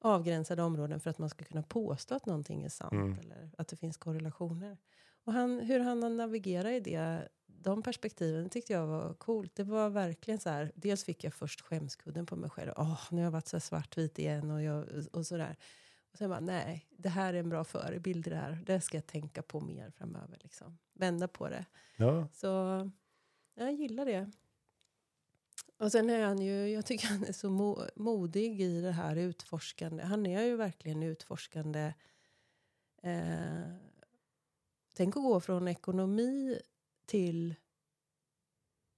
[0.00, 2.92] avgränsade områden för att man ska kunna påstå att någonting är sant.
[2.92, 3.18] Mm.
[3.18, 4.78] Eller att det finns korrelationer.
[5.24, 9.54] Och han, hur han navigerar i det, de perspektiven tyckte jag var coolt.
[9.54, 12.72] Det var verkligen så här, dels fick jag först skämskudden på mig själv.
[12.76, 15.56] Åh, nu har jag varit så svartvit igen och, jag, och sådär.
[16.12, 18.62] Och sen bara, nej, det här är en bra förebild det här.
[18.66, 20.38] Det ska jag tänka på mer framöver.
[20.42, 20.78] Liksom.
[20.92, 21.66] Vända på det.
[21.96, 22.90] Ja, Så
[23.54, 24.30] jag gillar det.
[25.78, 29.16] Och sen är han ju, jag tycker han är så mo modig i det här
[29.16, 30.02] utforskande.
[30.02, 31.94] Han är ju verkligen utforskande.
[33.02, 33.91] Eh,
[34.92, 36.58] tänk att gå från ekonomi
[37.06, 37.54] till,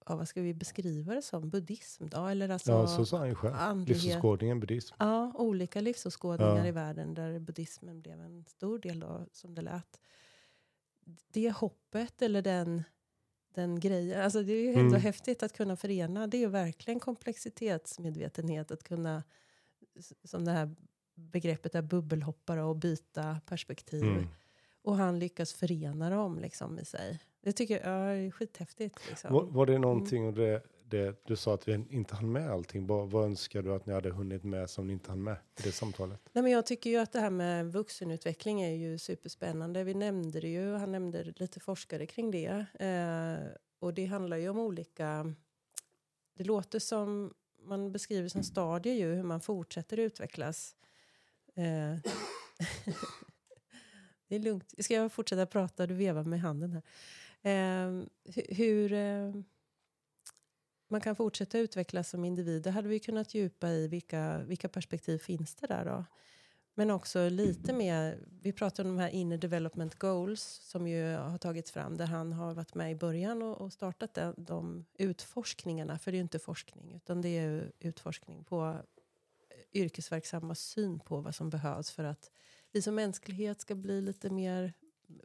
[0.07, 1.51] ja, vad ska vi beskriva det som?
[1.51, 2.27] Buddhism då?
[2.27, 3.55] Eller alltså, ja så sa han ju själv.
[3.55, 4.03] andlighet.
[4.05, 4.95] Livsåskådningen buddhism.
[4.99, 6.67] Ja, olika livsåskådningar Ja.
[6.67, 10.01] i världen där buddhismen blev en stor del då, som det lät.
[11.29, 12.83] Det hoppet eller den,
[13.55, 15.01] den grejen, alltså det är ju helt så Mm.
[15.03, 16.27] häftigt att kunna förena.
[16.27, 19.23] Det är ju verkligen komplexitetsmedvetenhet att kunna,
[20.25, 20.75] som det här
[21.15, 24.03] begreppet är bubbelhoppare och byta perspektiv.
[24.03, 24.27] Mm.
[24.85, 27.21] Och han lyckas förena dem liksom i sig.
[27.41, 29.09] Det tycker jag är skithäftigt.
[29.09, 29.33] Liksom.
[29.33, 32.87] Var, var det någonting av det, det du sa att vi inte hann med allting?
[32.87, 35.63] Vad, vad önskar du att ni hade hunnit med som ni inte hann med i
[35.63, 36.21] det samtalet?
[36.33, 39.85] Nej, men jag tycker ju att det här med vuxenutveckling är ju superspännande.
[39.85, 42.67] Vi nämnde det ju, han nämnde lite forskare kring det.
[42.81, 45.35] Eh, och det handlar ju om olika...
[46.37, 50.77] Det låter som, man beskriver som stadier ju, hur man fortsätter utvecklas.
[51.55, 52.11] Eh,
[54.29, 54.75] det är lugnt.
[54.79, 55.87] Ska jag fortsätta prata?
[55.87, 56.83] Du vevar med handen här.
[57.43, 58.05] Eh,
[58.49, 58.93] hur...
[58.93, 59.33] Eh,
[60.89, 62.63] man kan fortsätta utvecklas som individ.
[62.63, 66.05] Det hade vi kunnat djupa i vilka, vilka perspektiv finns det där då?
[66.75, 71.39] Men också lite mer, vi pratar om de här inner development goals som ju har
[71.39, 75.99] tagits fram där han har varit med i början och, och startat de, de utforskningarna.
[75.99, 78.65] För det är ju inte forskning utan det är utforskning på
[79.51, 82.31] eh, yrkesverksamma syn på vad som behövs för att
[82.75, 84.73] vi som mänsklighet ska bli lite mer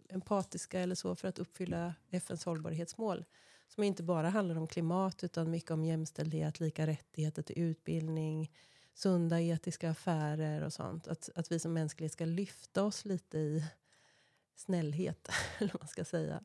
[0.10, 3.26] empatiska eller så för att uppfylla FNs hållbarhetsmål.
[3.68, 8.52] Som inte bara handlar om klimat utan mycket om jämställdhet, lika rättigheter till utbildning,
[8.94, 11.08] sunda etiska affärer och sånt.
[11.08, 13.64] Att, att vi som mänsklighet ska lyfta oss lite i
[14.56, 16.44] snällhet, eller vad man ska säga.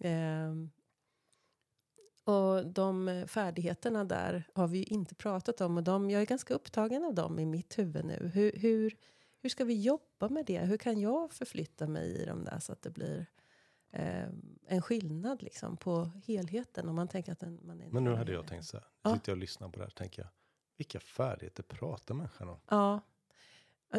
[0.00, 0.70] Ehm,
[2.24, 5.76] och de färdigheterna där har vi ju inte pratat om.
[5.76, 8.30] Och de, jag är ganska upptagen av dem i mitt huvud nu.
[8.34, 8.96] Hur, hur,
[9.40, 10.58] hur ska vi jobba med det?
[10.58, 13.26] Hur kan jag förflytta mig i dem där så att det blir
[13.90, 14.28] eh,
[14.66, 16.88] en skillnad liksom, på helheten?
[16.88, 18.86] Om man tänker att den, man är Men nu hade jag tänkt så här.
[19.02, 19.14] Ja.
[19.14, 20.28] Sitter jag och lyssnar på det här tänker jag.
[20.76, 22.60] Vilka färdigheter pratar människan om?
[22.68, 23.00] Ja.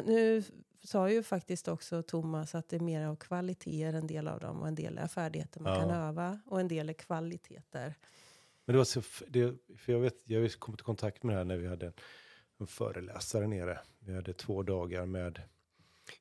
[0.06, 0.44] Nu
[0.84, 4.62] sa ju faktiskt också Thomas att det är mer av kvaliteter en del av dem
[4.62, 5.80] och en del är färdigheter man Ja.
[5.80, 7.96] kan öva och en del är kvaliteter.
[8.66, 11.46] Men det var så, det, för jag vet, jag kommit i kontakt med det här
[11.46, 11.94] när vi hade en,
[12.60, 13.80] en föreläsare nere.
[14.00, 15.42] Vi hade två dagar med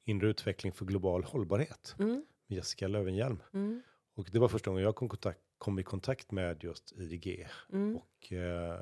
[0.05, 1.94] inre utveckling för global hållbarhet.
[1.98, 3.42] Mm, med Jessica Löwenhjelm.
[3.55, 3.83] mm,
[4.14, 7.46] Och det var första gången jag kom, kontakt, kom i kontakt med just IDG.
[7.72, 8.81] mm, Och eh,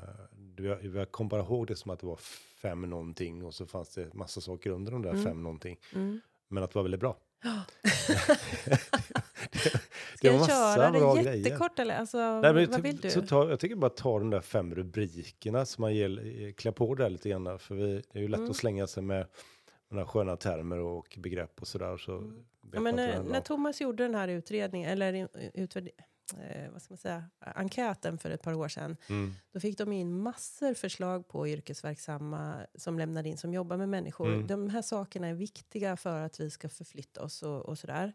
[0.95, 2.15] jag kom bara ihåg det som att det var
[2.61, 5.23] fem någonting och så fanns det massa saker under de där Mm.
[5.23, 5.79] fem någonting.
[5.95, 6.21] mm.
[6.47, 7.17] Men att det var väldigt bra.
[7.43, 7.63] Ja.
[10.21, 11.37] det Ska jag köra bra det grejer.
[11.45, 11.95] jättekort eller?
[11.95, 13.09] Alltså, Nej, men vad vill du?
[13.09, 16.95] Så ta, jag tycker bara ta de där fem rubrikerna som man ger, klä på
[16.95, 17.59] där lite grann.
[17.59, 18.49] För vi, det är ju lätt Mm.
[18.51, 19.27] att slänga sig med
[19.91, 21.97] har sköna termer och begrepp och sådär.
[21.97, 22.33] Så vet
[22.73, 23.43] Ja, men det när, när om.
[23.43, 25.89] Thomas gjorde den här utredningen, eller in- utvärd,
[26.49, 29.33] eh, vad ska man säga, enkäten för ett par år sedan, Mm.
[29.53, 34.27] då fick de in massor förslag på yrkesverksamma som lämnar in, som jobbar med människor.
[34.33, 34.47] Mm.
[34.47, 38.13] De här sakerna är viktiga för att vi ska förflytta oss och, och sådär.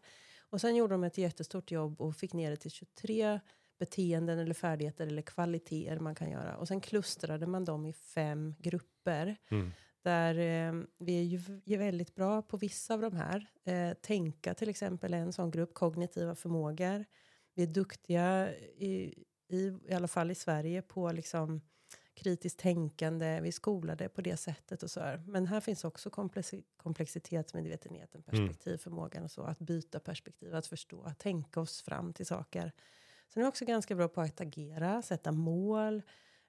[0.53, 3.39] Och sen gjorde de ett jättestort jobb och fick ner det till 23
[3.79, 6.57] beteenden eller färdigheter eller kvaliteter man kan göra.
[6.57, 9.35] Och sen klustrade man dem i fem grupper.
[9.51, 9.71] Mm.
[10.01, 11.23] Där eh, vi är
[11.65, 13.47] ju väldigt bra på vissa av de här.
[13.65, 17.05] Eh, tänka till exempel är en sån grupp, kognitiva förmågor.
[17.55, 19.13] Vi är duktiga, i,
[19.49, 21.61] i, i alla fall i Sverige, på liksom
[22.15, 23.39] kritiskt tänkande.
[23.41, 25.23] Vi är skolade på det sättet och så här.
[25.27, 29.43] Men här finns också komplexi- komplexitetsmedvetenheten, perspektiv, förmågan och så.
[29.43, 32.71] Att byta perspektiv, att förstå, att tänka oss fram till saker.
[33.29, 36.01] Sen är vi också ganska bra på att agera, sätta mål,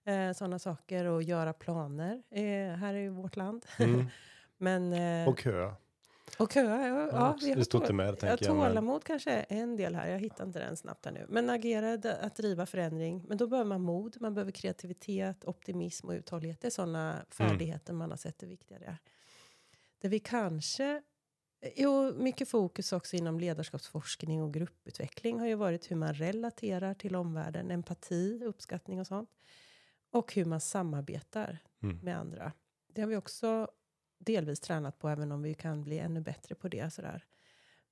[0.05, 3.66] eh, sådana saker och göra planer eh, här i vårt land.
[3.79, 4.07] Mm.
[4.59, 5.72] Men, eh, Och kö.
[6.38, 8.56] Och köa, ja, ja, det står tål- inte med, ja, jag.
[8.56, 10.08] Men, tålamod kanske är en del här.
[10.08, 11.26] Jag hittar inte den snabbt här nu.
[11.28, 13.24] Men agera, att driva förändring.
[13.28, 16.60] Men då behöver man mod, man behöver kreativitet, optimism och uthållighet.
[16.60, 18.98] Det är sådana färdigheter man har sett är viktiga där.
[19.98, 21.02] Det vi kanske...
[21.76, 27.16] Jo, mycket fokus också inom ledarskapsforskning och grupputveckling har ju varit hur man relaterar till
[27.16, 29.30] omvärlden, empati, uppskattning och sånt.
[30.10, 31.98] Och hur man samarbetar mm.
[31.98, 32.52] med andra.
[32.92, 33.68] Det har vi också
[34.24, 36.92] delvis tränat på, även om vi kan bli ännu bättre på det.
[36.92, 37.24] Sådär.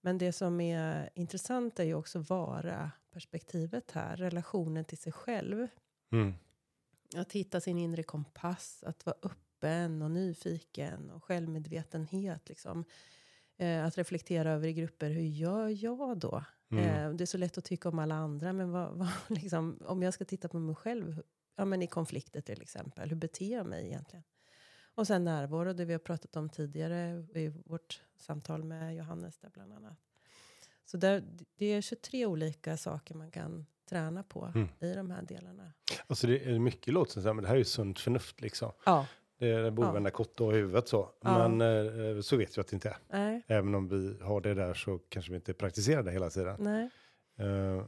[0.00, 5.68] Men det som är intressant är ju också vara-perspektivet här, relationen till sig själv.
[6.12, 6.34] Mm.
[7.16, 12.48] Att hitta sin inre kompass, att vara öppen och nyfiken och självmedvetenhet.
[12.48, 12.84] Liksom.
[13.56, 16.44] Eh, att reflektera över i grupper, hur gör jag då?
[16.70, 16.84] Mm.
[16.84, 20.02] Eh, det är så lätt att tycka om alla andra, men vad, vad, liksom, om
[20.02, 21.22] jag ska titta på mig själv,
[21.56, 24.24] ja, men i konflikter till exempel, hur beter jag mig egentligen?
[24.94, 29.50] Och sen närvaro, det vi har pratat om tidigare i vårt samtal med Johannes där
[29.50, 29.96] bland annat.
[30.85, 31.22] Så där,
[31.59, 34.68] det är 23 olika saker man kan träna på Mm.
[34.81, 35.72] i de här delarna.
[36.07, 38.72] Alltså det är mycket låter som men det här är ju sunt förnuft liksom.
[38.87, 39.07] Ja,
[39.38, 39.92] Det, det borde Ja.
[39.92, 41.11] vända kotta i huvudet så.
[41.20, 41.48] Ja.
[41.48, 41.61] Men
[42.16, 42.96] eh, så vet vi att det inte är.
[43.11, 46.57] nej, Även om vi har det där så kanske vi inte praktiserar det hela tiden.
[46.61, 46.90] nej.
[47.38, 47.85] Eh,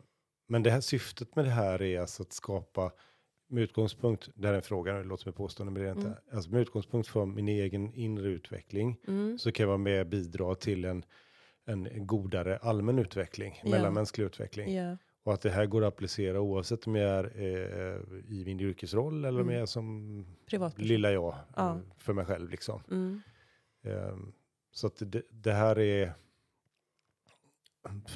[0.47, 2.93] men det här syftet med det här är alltså att skapa
[3.55, 5.93] med utgångspunkt, det här är en fråga, det låter som ett påstående, men det är
[5.93, 6.07] inte.
[6.07, 6.19] Mm.
[6.33, 9.38] Alltså med utgångspunkt från min egen inre utveckling Mm.
[9.38, 11.05] så kan jag vara med och bidra till en,
[11.67, 13.71] en godare allmän utveckling, Ja.
[13.71, 14.75] mellanmänsklig utveckling.
[14.75, 18.01] Ja, Och att det här går att applicera oavsett om jag är eh,
[18.33, 19.55] i min yrkesroll eller om Mm.
[19.55, 20.88] jag är som privatperson.
[20.88, 21.71] lilla jag Ja.
[21.71, 22.81] eh, för mig själv liksom.
[23.85, 24.33] Ehm,
[24.73, 26.12] så att det, det här är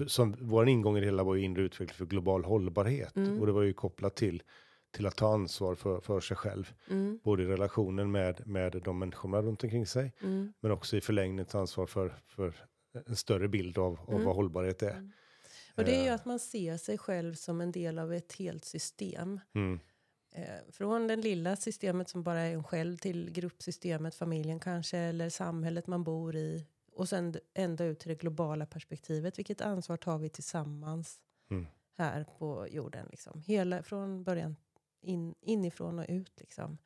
[0.07, 3.41] som vår ingång i det hela var ju inre utveckling för global hållbarhet Mm.
[3.41, 4.43] och det var ju kopplat till
[4.91, 7.21] till att ta ansvar för, för sig själv, Mm.
[7.25, 10.53] både i relationen med, med de människorna runt omkring sig, Mm.
[10.61, 12.55] men också i förlängningen ta ansvar för, för
[13.07, 14.25] en större bild av, av Mm.
[14.25, 14.91] vad hållbarhet är.
[14.91, 15.13] Mm.
[15.77, 16.15] Och det är ju Eh.
[16.15, 19.41] att man ser sig själv som en del av ett helt system.
[19.55, 19.81] Mm.
[20.33, 25.31] Eh, från det lilla systemet som bara är en själv till gruppsystemet, familjen kanske, eller
[25.31, 26.67] samhället man bor i.
[26.93, 29.39] Och sen ända ut till det globala perspektivet.
[29.39, 31.21] Vilket ansvar tar vi tillsammans
[31.51, 31.67] Mm.
[31.99, 33.07] här på jorden?
[33.11, 33.41] Liksom.
[33.41, 34.57] Hela, från början
[35.01, 36.41] in, inifrån och ut.
[36.41, 36.79] Liksom.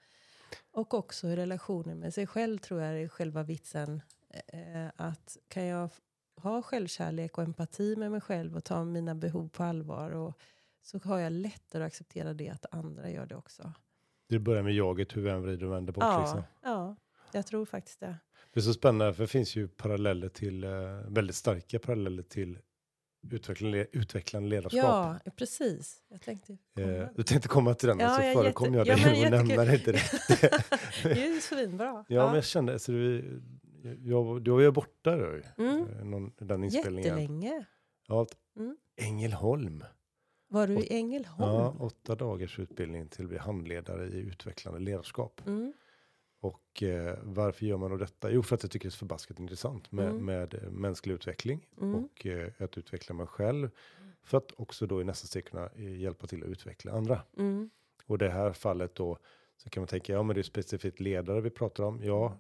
[0.70, 4.02] Och också i relationen med sig själv tror jag är själva vitsen.
[4.48, 5.88] Eh, att kan jag
[6.36, 10.38] ha självkärlek och empati med mig själv och ta mina behov på allvar och
[10.82, 13.72] så har jag lättare att acceptera det att andra gör det också.
[14.28, 16.04] Det börjar med jaget, hur än vrider och vänder bort.
[16.04, 16.42] Ja, Liksom.
[16.62, 16.96] ja,
[17.32, 18.16] jag tror faktiskt det.
[18.52, 20.70] Det är så spännande, för det finns ju paralleller till, eh,
[21.08, 22.58] väldigt starka paralleller till
[23.30, 24.82] utvecklande, utvecklande ledarskap.
[25.24, 26.02] Ja, precis.
[26.08, 26.86] Jag tänkte komma.
[26.92, 29.40] Eh, du tänkte komma till den Ja, så jag förekom jätte- jag ja, dig men
[29.40, 30.02] och nämnde inte det.
[31.02, 32.04] det är ju svinbra.
[32.08, 33.40] Ja, men jag kände, så du,
[34.02, 35.86] jag, du var ju borta då, Mm.
[35.88, 37.04] eh, någon, den inspelningen.
[37.18, 37.64] Jättelänge.
[38.08, 38.76] Ja, Mm.
[39.00, 39.84] Ängelholm.
[40.48, 41.52] Var du i Ängelholm?
[41.54, 45.40] Ja, åtta dagars utbildning till att bli handledare i utvecklande ledarskap.
[45.46, 45.72] Mm.
[46.42, 48.30] Och eh, varför gör man då detta?
[48.30, 50.24] Jo, för att jag tycker det är förbaskat intressant med, Mm.
[50.24, 51.94] med eh, mänsklig utveckling Mm.
[51.94, 53.70] och eh, att utveckla mig själv.
[54.24, 57.22] För att också då i nästa steg kunna eh, hjälpa till att utveckla andra.
[57.38, 57.70] Mm.
[58.06, 59.18] Och det här fallet då
[59.56, 62.02] så kan man tänka, ja men det är specifikt ledare vi pratar om.
[62.02, 62.38] Ja,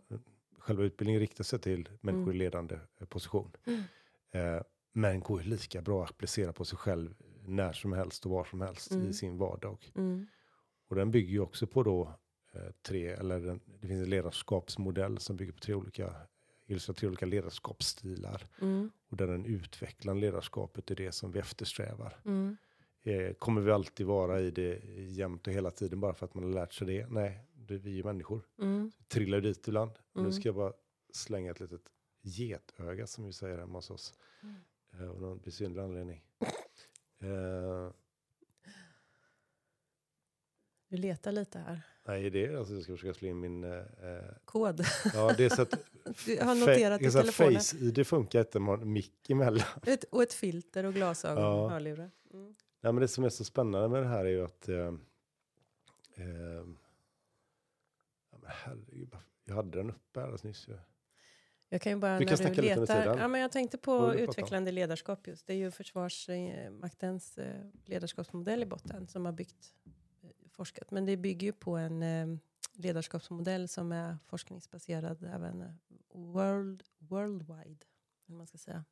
[0.58, 2.34] själva utbildningen riktar sig till människor Mm.
[2.34, 3.52] i ledande eh, position.
[3.66, 3.82] Mm.
[4.56, 4.62] Eh,
[4.92, 8.44] men går ju lika bra att applicera på sig själv när som helst och var
[8.44, 9.12] som helst i Mm.
[9.12, 9.92] sin vardag.
[9.96, 10.26] Mm.
[10.88, 12.14] Och den bygger ju också på då
[12.82, 13.40] tre, eller
[13.80, 16.14] det finns en ledarskapsmodell som bygger på tre olika,
[16.66, 18.46] illustrerar tre olika ledarskapsstilar.
[18.60, 18.90] Mm.
[19.08, 22.16] Och där den utvecklar ledarskapet är det som vi eftersträvar.
[22.24, 22.56] Mm.
[23.02, 26.44] Eh, kommer vi alltid vara i det jämt och hela tiden bara för att man
[26.44, 27.06] har lärt sig det?
[27.10, 28.42] Nej, det, vi är människor.
[28.58, 28.92] Mm.
[28.98, 29.90] Vi trillar dit ibland.
[29.90, 30.32] Och nu Mm.
[30.32, 30.72] ska jag bara
[31.12, 31.82] slänga ett litet
[32.22, 34.14] getöga som vi säger hemma hos oss.
[34.42, 34.54] Mm.
[34.92, 36.24] Eh, av någon besynnerlig anledning.
[37.20, 37.90] Eh,
[40.92, 41.80] Du letar lite här.
[42.04, 43.64] nej, det är alltså jag ska försöka slå in min...
[43.64, 43.84] Eh, eh,
[44.44, 44.84] Kod.
[45.14, 45.70] ja, det är så att...
[46.26, 47.60] Du har noterat i telefonen.
[47.60, 49.66] Face-id funkar inte med en mick emellan.
[49.86, 51.62] Ett, och ett filter och glasögon Ja.
[51.64, 52.10] och hörlurar.
[52.34, 52.54] Mm.
[52.80, 54.68] Nej, men det som är så spännande med det här är ju att...
[54.68, 54.94] Eh, eh,
[58.30, 60.68] ja, men herregud, jag hade den uppe alldeles nyss.
[60.68, 60.78] ju.
[61.68, 63.18] Jag kan ju bara Vi kan när du letar.
[63.18, 64.28] Ja, men jag tänkte på du prata om?
[64.28, 65.46] utvecklande ledarskap just.
[65.46, 69.92] Det är ju Försvarsmaktens eh, ledarskapsmodell i botten som har byggt, eh,
[70.50, 70.90] forskat.
[70.90, 72.38] Men det bygger ju på en eh,
[72.72, 75.70] ledarskapsmodell som är forskningsbaserad även eh,
[76.12, 77.84] world, worldwide.
[78.26, 78.84] Eller man ska säga.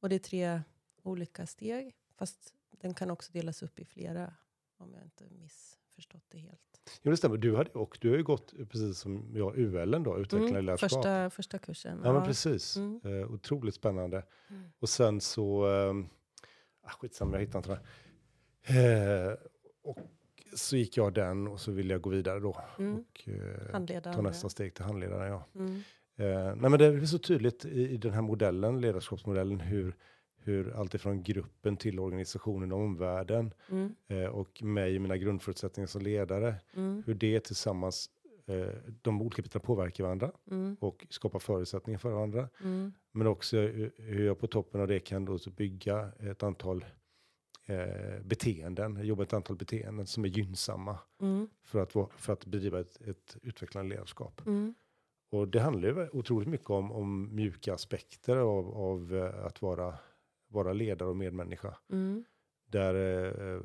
[0.00, 0.62] Och det är tre
[1.02, 1.94] olika steg.
[2.16, 4.34] Fast den kan också delas upp i flera.
[4.78, 6.60] Om jag inte missförstått det helt.
[7.02, 7.36] Jo, det stämmer.
[7.36, 10.64] Du, hade, och du har ju gått, eh, precis som jag, UL då, utvecklande Mm,
[10.64, 10.90] ledarskap.
[10.90, 12.00] första, första kursen.
[12.04, 12.76] Ja, men precis.
[12.76, 13.00] Mm.
[13.04, 14.24] Eh, otroligt spännande.
[14.48, 14.70] Mm.
[14.78, 15.66] Och sen så...
[15.70, 15.94] Eh,
[16.82, 17.80] ah, skitsamma, jag hittar inte det.
[18.68, 19.36] Eh,
[19.88, 19.98] och
[20.54, 22.56] så gick jag den och så ville jag gå vidare då.
[22.78, 22.94] Mm.
[22.98, 25.28] Och eh, ta nästa steg till handledare.
[25.28, 25.44] Ja.
[25.54, 25.74] Mm.
[26.16, 29.94] Eh, nej, men det är så tydligt i, i den här modellen, ledarskapsmodellen, hur,
[30.38, 33.94] hur allt ifrån gruppen till organisationen och omvärlden Mm.
[34.08, 37.02] eh, och mig i mina grundförutsättningar som ledare, Mm.
[37.06, 38.10] hur det tillsammans,
[38.46, 38.68] eh,
[39.02, 40.76] de olika bitarna påverkar varandra Mm.
[40.80, 42.48] och skapar förutsättningar för varandra.
[42.62, 42.92] Mm.
[43.12, 43.56] Men också
[43.96, 46.84] hur jag på toppen av det kan då bygga ett antal
[47.66, 51.48] eh, beteenden, jobba ett antal beteenden som är gynnsamma Mm.
[51.64, 54.46] för att, för att bedriva ett, ett utvecklande ledarskap.
[54.46, 54.74] Mm.
[55.30, 59.94] Och det handlar ju otroligt mycket om, om mjuka aspekter av, av eh, att vara,
[60.48, 61.76] vara ledare och medmänniska.
[61.92, 62.24] Mm.
[62.66, 62.94] Där
[63.54, 63.60] eh,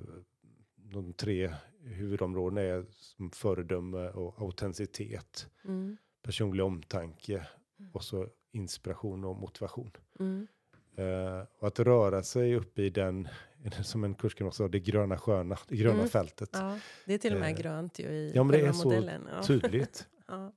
[0.75, 5.97] de tre huvudområdena är som föredöme och autenticitet, Mm.
[6.23, 7.47] personlig omtanke
[7.93, 9.91] och så inspiration och motivation.
[10.19, 10.47] Mm.
[10.95, 13.27] Eh, och att röra sig upp i den,
[13.83, 16.07] som en kurskamrat sa, det gröna sköna, det gröna Mm.
[16.09, 16.49] fältet.
[16.53, 18.87] Ja, det är till och med Eh, grönt ju i ja, men det är så
[18.89, 19.27] modellen.
[19.35, 19.43] Ja.
[19.43, 20.07] Tydligt.
[20.27, 20.53] Ja.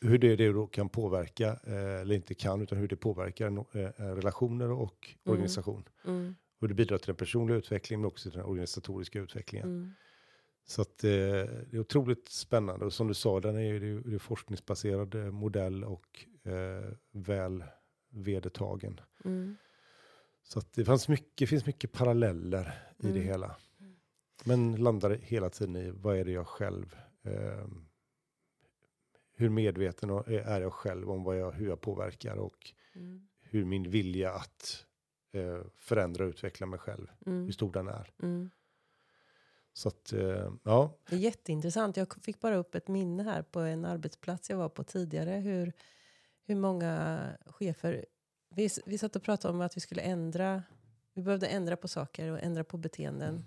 [0.00, 3.66] hur det, det då kan påverka, eh, eller inte kan, utan hur det påverkar no,
[3.72, 5.32] eh, relationer och Mm.
[5.32, 5.84] organisation.
[6.04, 6.34] Mm.
[6.60, 9.68] Och det bidrar till den personliga utvecklingen men också till den organisatoriska utvecklingen.
[9.68, 9.92] Mm.
[10.66, 12.84] Så att, eh, det är otroligt spännande.
[12.84, 16.24] Och som du sa, den är ju det är, det är forskningsbaserad eh, modell och
[16.44, 17.64] eh, väl
[18.10, 19.00] vedertagen.
[19.24, 19.56] Mm.
[20.48, 23.22] Så det fanns mycket, finns mycket paralleller i det Mm.
[23.22, 23.56] hela.
[24.44, 27.66] Men landar hela tiden i vad är det jag själv, eh,
[29.34, 33.28] hur medveten och- är jag själv om vad jag, hur jag påverkar och Mm.
[33.40, 34.82] hur min vilja att
[35.32, 37.44] eh, förändra och utveckla mig själv, Mm.
[37.44, 38.12] hur stor den är.
[38.22, 38.50] Mm.
[39.72, 41.96] Så att, eh, ja, Det är jätteintressant.
[41.96, 45.30] Jag fick bara upp ett minne här på en arbetsplats jag var på tidigare.
[45.30, 45.72] Hur,
[46.44, 48.06] hur många chefer...
[48.56, 50.62] Vi, vi satt och pratade om att vi skulle ändra...
[51.14, 53.44] Vi behövde ändra på saker och ändra på beteenden.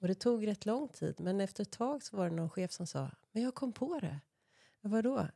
[0.00, 1.14] Och det tog rätt lång tid.
[1.20, 3.98] Men efter ett tag så var det någon chef som sa Men jag kom på
[4.00, 4.20] det.
[4.80, 5.28] Ja, vadå?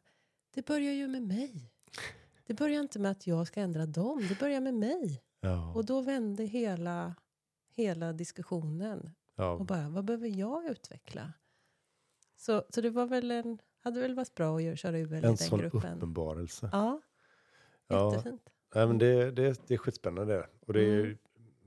[0.54, 1.72] Det börjar ju med mig.
[2.46, 4.26] Det börjar inte med att jag ska ändra dem.
[4.28, 5.22] Det börjar med mig.
[5.40, 7.14] ja, Och då vände hela,
[7.70, 9.00] hela diskussionen.
[9.36, 11.32] Och ja, bara, vad behöver jag utveckla?
[12.36, 15.16] Så, så det var väl en, hade väl varit bra att göra, köra UL i
[15.16, 15.96] en den sån gruppen.
[15.96, 16.68] uppenbarelse.
[16.72, 17.00] Ja,
[17.88, 18.50] Ja, jättefint.
[18.74, 20.46] Nej, men det, det, det är skitspännande.
[20.66, 21.16] Och det är Mm.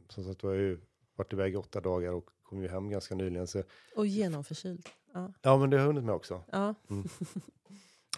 [0.09, 0.79] som sagt, jag har ju
[1.15, 3.47] varit iväg i åtta dagar och kom ju hem ganska nyligen.
[3.47, 3.63] Så,
[3.95, 4.89] Och genomförkyld.
[5.13, 6.43] Ja, ja, men det har jag hunnit med också.
[6.51, 6.75] ja.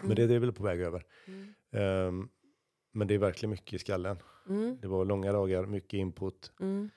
[0.02, 1.06] Men det, det är väl på väg över.
[1.26, 1.54] Mm.
[1.70, 2.28] Ehm,
[2.92, 4.16] men det är verkligen mycket i skallen.
[4.48, 6.90] Mm, Det var långa dagar, mycket input, mm,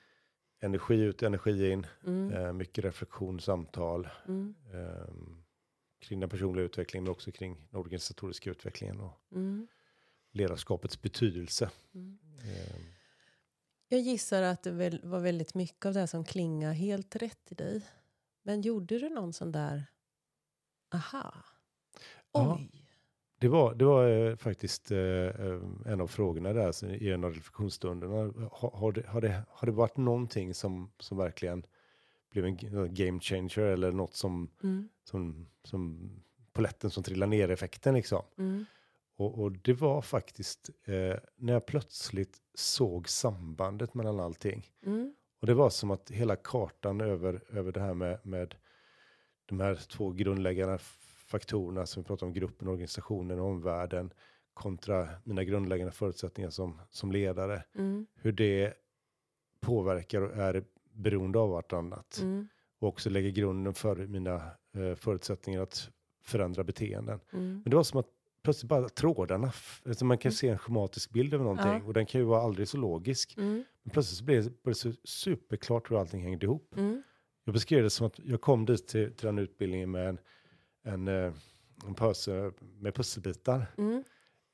[0.60, 5.42] energi ut, energi in, mm, eh, mycket reflektion, samtal mm, ehm,
[6.00, 9.68] kring den personliga utvecklingen, men också kring den organisatoriska utvecklingen och mm,
[10.32, 11.70] ledarskapets betydelse.
[11.94, 12.18] mm.
[13.88, 17.54] Jag gissar att det var väldigt mycket av det här som klingar helt rätt i
[17.54, 17.82] dig.
[18.42, 19.84] Men gjorde du någon sån där,
[20.94, 21.34] aha,
[22.32, 22.56] Ja.
[22.60, 22.70] oj,
[23.38, 27.32] Det var, det var eh, faktiskt eh, eh, en av frågorna där i en av
[27.34, 28.14] reflektionsstunderna.
[28.52, 31.66] Har, har, det, har, det, har det varit någonting som, som verkligen
[32.30, 32.56] blev en
[32.94, 36.10] game changer eller något som, mm, som, som
[36.52, 38.22] poletten som trillar ner effekten liksom?
[38.38, 38.64] mm,
[39.16, 44.66] Och, och det var faktiskt eh, när jag plötsligt såg sambandet mellan allting.
[44.86, 48.54] mm, Och det var som att hela kartan över, över det här med, med
[49.46, 50.78] de här två grundläggande
[51.26, 54.12] faktorerna som vi pratar om, gruppen, organisationen och omvärlden
[54.54, 57.64] kontra mina grundläggande förutsättningar som, som ledare.
[57.74, 58.74] mm, Hur det
[59.60, 62.18] påverkar och är beroende av vartannat.
[62.22, 62.48] mm,
[62.78, 65.90] Och också lägger grunden för mina eh, förutsättningar att
[66.22, 67.20] förändra beteenden.
[67.32, 68.08] mm, Men det var som att
[68.42, 69.52] plötsligt bara trådarna,
[69.86, 70.34] alltså man kan Mm.
[70.36, 71.82] se en schematisk bild över någonting Ja.
[71.86, 73.34] och den kan ju vara aldrig så logisk.
[73.38, 73.64] Mm.
[73.82, 76.74] Men plötsligt så blev det, så superklart hur allting hängde ihop.
[76.76, 77.02] Mm.
[77.44, 80.18] Jag beskrev det som att jag kom dit till, till den utbildningen med en,
[80.84, 81.32] en, eh,
[81.86, 83.66] en påse med pusselbitar.
[83.78, 84.04] Mm.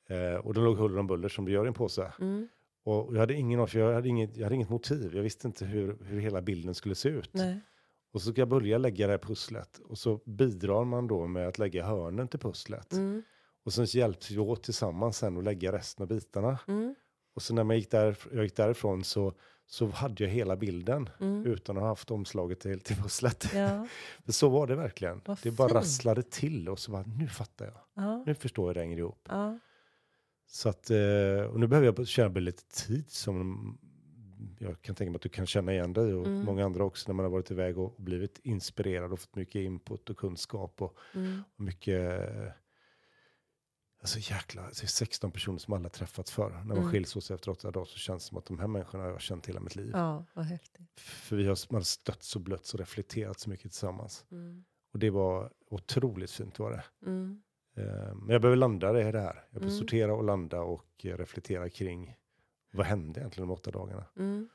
[0.09, 2.13] Eh, och det låg huller om buller som det gör i en påse.
[2.19, 2.47] Mm.
[2.83, 5.15] Och jag hade ingen för jag hade inget, jag hade inget motiv.
[5.15, 7.29] Jag visste inte hur, hur hela bilden skulle se ut.
[7.33, 7.59] Nej.
[8.11, 9.79] Och så ska jag börja lägga det här pusslet.
[9.85, 12.93] Och så bidrar man då med att lägga hörnen till pusslet.
[12.93, 13.23] Mm.
[13.69, 16.59] Och sen hjälps vi åt tillsammans sen att lägga resten av bitarna.
[16.67, 16.95] Mm.
[17.33, 19.33] Och så när man gick, där, jag gick därifrån så,
[19.67, 21.09] så hade jag hela bilden.
[21.19, 21.45] Mm.
[21.45, 23.51] Utan att ha haft omslaget till, till pusslet.
[23.53, 23.87] Ja.
[24.25, 25.21] För så var det verkligen.
[25.25, 25.75] Vad det bara fint.
[25.75, 27.75] rasslade till och så bara, nu fattar jag.
[27.93, 28.23] Ja.
[28.25, 29.27] Nu förstår jag det hänger ihop.
[29.29, 29.59] Ja.
[30.47, 33.77] Så att, eh, och nu behöver jag köra lite tid som
[34.59, 36.41] jag kan tänka mig att du kan känna igen dig och Mm.
[36.45, 39.55] många andra också när man har varit iväg och och blivit inspirerad och fått mycket
[39.55, 41.43] input och kunskap och, Mm.
[41.55, 42.21] och mycket
[44.01, 46.49] Alltså jäkla, det är 16 personer som alla träffats för.
[46.49, 46.91] När man Mm.
[46.91, 49.21] skiljs åt efter åtta dagar så känns det som att de här människorna har jag
[49.21, 49.91] känt hela mitt liv.
[49.93, 50.99] ja, vad häftigt.
[50.99, 54.25] För vi har man har stötts och blötts och reflekterat så mycket tillsammans.
[54.31, 54.63] Mm.
[54.93, 56.83] Och det var otroligt fint var det.
[57.05, 57.41] Mm.
[57.75, 59.11] Eh, Men jag behöver landa det här.
[59.13, 59.79] Jag behöver Mm.
[59.79, 62.15] sortera och landa och eh, reflektera kring
[62.73, 64.05] vad hände egentligen de åtta dagarna.
[64.15, 64.49] Mm.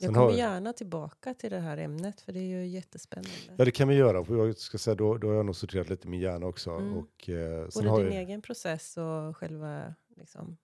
[0.00, 3.30] Jag kommer gärna tillbaka till det här ämnet för det är ju jättespännande.
[3.56, 4.24] Ja det kan vi göra.
[4.24, 6.70] För jag ska säga, då, då har jag nog sorterat lite min hjärna också.
[6.70, 6.96] Mm.
[6.96, 10.56] Och, eh, Både din jag, egen process och själva liksom,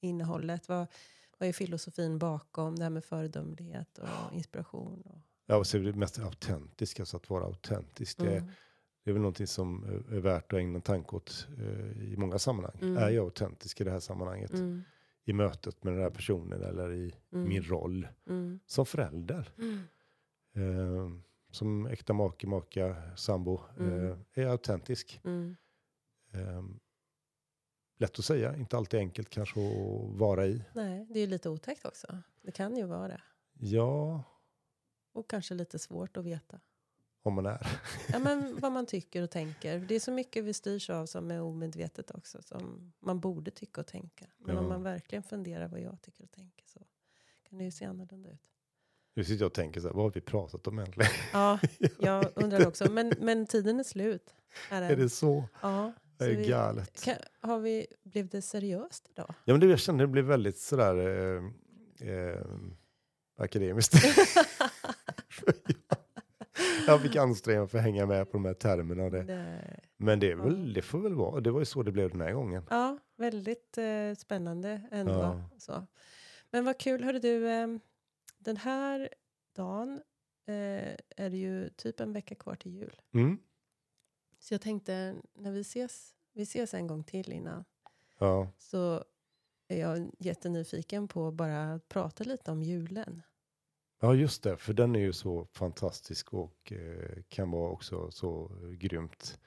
[0.00, 0.68] innehållet.
[0.68, 0.86] Vad,
[1.38, 5.02] vad är filosofin bakom det här med föredömlighet och inspiration?
[5.04, 8.18] Och, ja, och så är det mest autentiska, så att vara autentisk.
[8.18, 8.50] Det, Mm.
[9.04, 12.76] det är väl någonting som är värt att ägna tanke åt eh, i många sammanhang.
[12.80, 12.96] Mm.
[12.96, 14.52] Är jag autentisk i det här sammanhanget?
[14.52, 14.82] Mm.
[15.28, 17.48] I mötet med den här personen eller i Mm.
[17.48, 18.60] min roll Mm.
[18.66, 19.52] som förälder?
[19.58, 19.80] Mm.
[20.54, 21.10] Eh,
[21.50, 23.60] som äkta make, maka, sambo.
[23.78, 24.10] Mm.
[24.10, 25.20] Eh, är autentisk?
[25.24, 25.56] Mm.
[26.32, 26.64] Eh,
[27.98, 30.64] lätt att säga, inte alltid enkelt kanske att vara i.
[30.74, 32.18] Nej, det är ju lite otäckt också.
[32.42, 33.22] Det kan ju vara det.
[33.52, 34.22] Ja,
[35.12, 36.60] Och kanske lite svårt att veta.
[37.26, 37.66] Om man är.
[38.12, 39.78] Ja, men vad man tycker och tänker.
[39.78, 42.42] Det är så mycket vi styrs av som är omedvetet också.
[42.42, 44.26] Som man borde tycka och tänka.
[44.38, 44.68] Men om Ja.
[44.68, 46.80] man verkligen funderar vad jag tycker och tänker så
[47.48, 48.40] kan det ju se annorlunda ut.
[49.14, 51.10] Nu sitter jag och tänker så här, vad har vi pratat om egentligen?
[51.32, 51.58] Ja,
[52.00, 52.90] jag undrar också.
[52.92, 54.34] Men, men tiden är slut.
[54.70, 55.44] Är är det så?
[55.62, 57.02] Ja, Det är vi, galet.
[57.04, 59.34] kan, har vi, blev det seriöst idag?
[59.44, 62.46] Ja, men det, jag kände det blev väldigt sådär eh, eh,
[63.38, 63.94] akademiskt.
[66.92, 69.10] jag fick anstränga mig för att hänga med på de här termerna.
[69.10, 69.80] Det.
[69.96, 71.40] Men det, väl, det får väl vara.
[71.40, 72.66] Det var ju så det blev den här gången.
[72.70, 75.12] ja, väldigt eh, spännande ändå.
[75.12, 75.50] Ja.
[75.58, 75.86] Så.
[76.50, 77.48] Men vad kul, hörde du.
[77.48, 77.68] Eh,
[78.38, 79.08] den här
[79.56, 80.00] dagen
[80.46, 83.00] eh, är det ju typ en vecka kvar till jul.
[83.14, 83.38] Mm.
[84.38, 87.64] Så jag tänkte när vi ses, vi ses en gång till innan.
[88.18, 88.48] Ja.
[88.58, 89.04] Så
[89.68, 93.22] är jag jättenyfiken på att bara prata lite om julen.
[94.00, 94.56] Ja, just det.
[94.56, 99.38] För den är ju så fantastisk och eh, kan vara också så grymt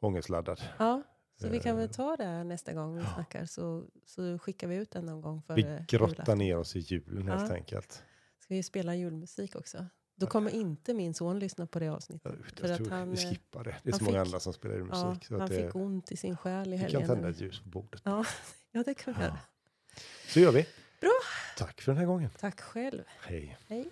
[0.00, 0.60] ångestladdad.
[0.78, 1.02] Ja,
[1.40, 3.14] så vi kan väl Eh, ta det här nästa gång vi ja.
[3.14, 3.46] snackar.
[3.46, 7.28] Så, så skickar vi ut den någon gång Vi före grottar ner oss i julen
[7.28, 7.54] helt Ja.
[7.56, 8.02] enkelt.
[8.38, 9.86] Ska vi spela julmusik också?
[10.16, 12.32] Då kommer inte min son lyssna på det avsnittet.
[12.60, 13.76] jag För att han, vi eh, skippar det.
[13.82, 15.24] Det är så många fick- andra som spelar Ja, musik.
[15.26, 17.06] så han att det, fick ont i sin själ i vi kan helgen.
[17.08, 18.00] tända ett ljus på bordet.
[18.04, 18.24] Ja,
[18.72, 19.38] ja, det kan vi göra.
[20.28, 20.66] Så gör vi.
[21.04, 21.12] Bra.
[21.56, 22.30] Tack för den här gången.
[22.40, 23.02] Tack själv.
[23.20, 23.58] Hej.
[23.68, 23.90] Hej.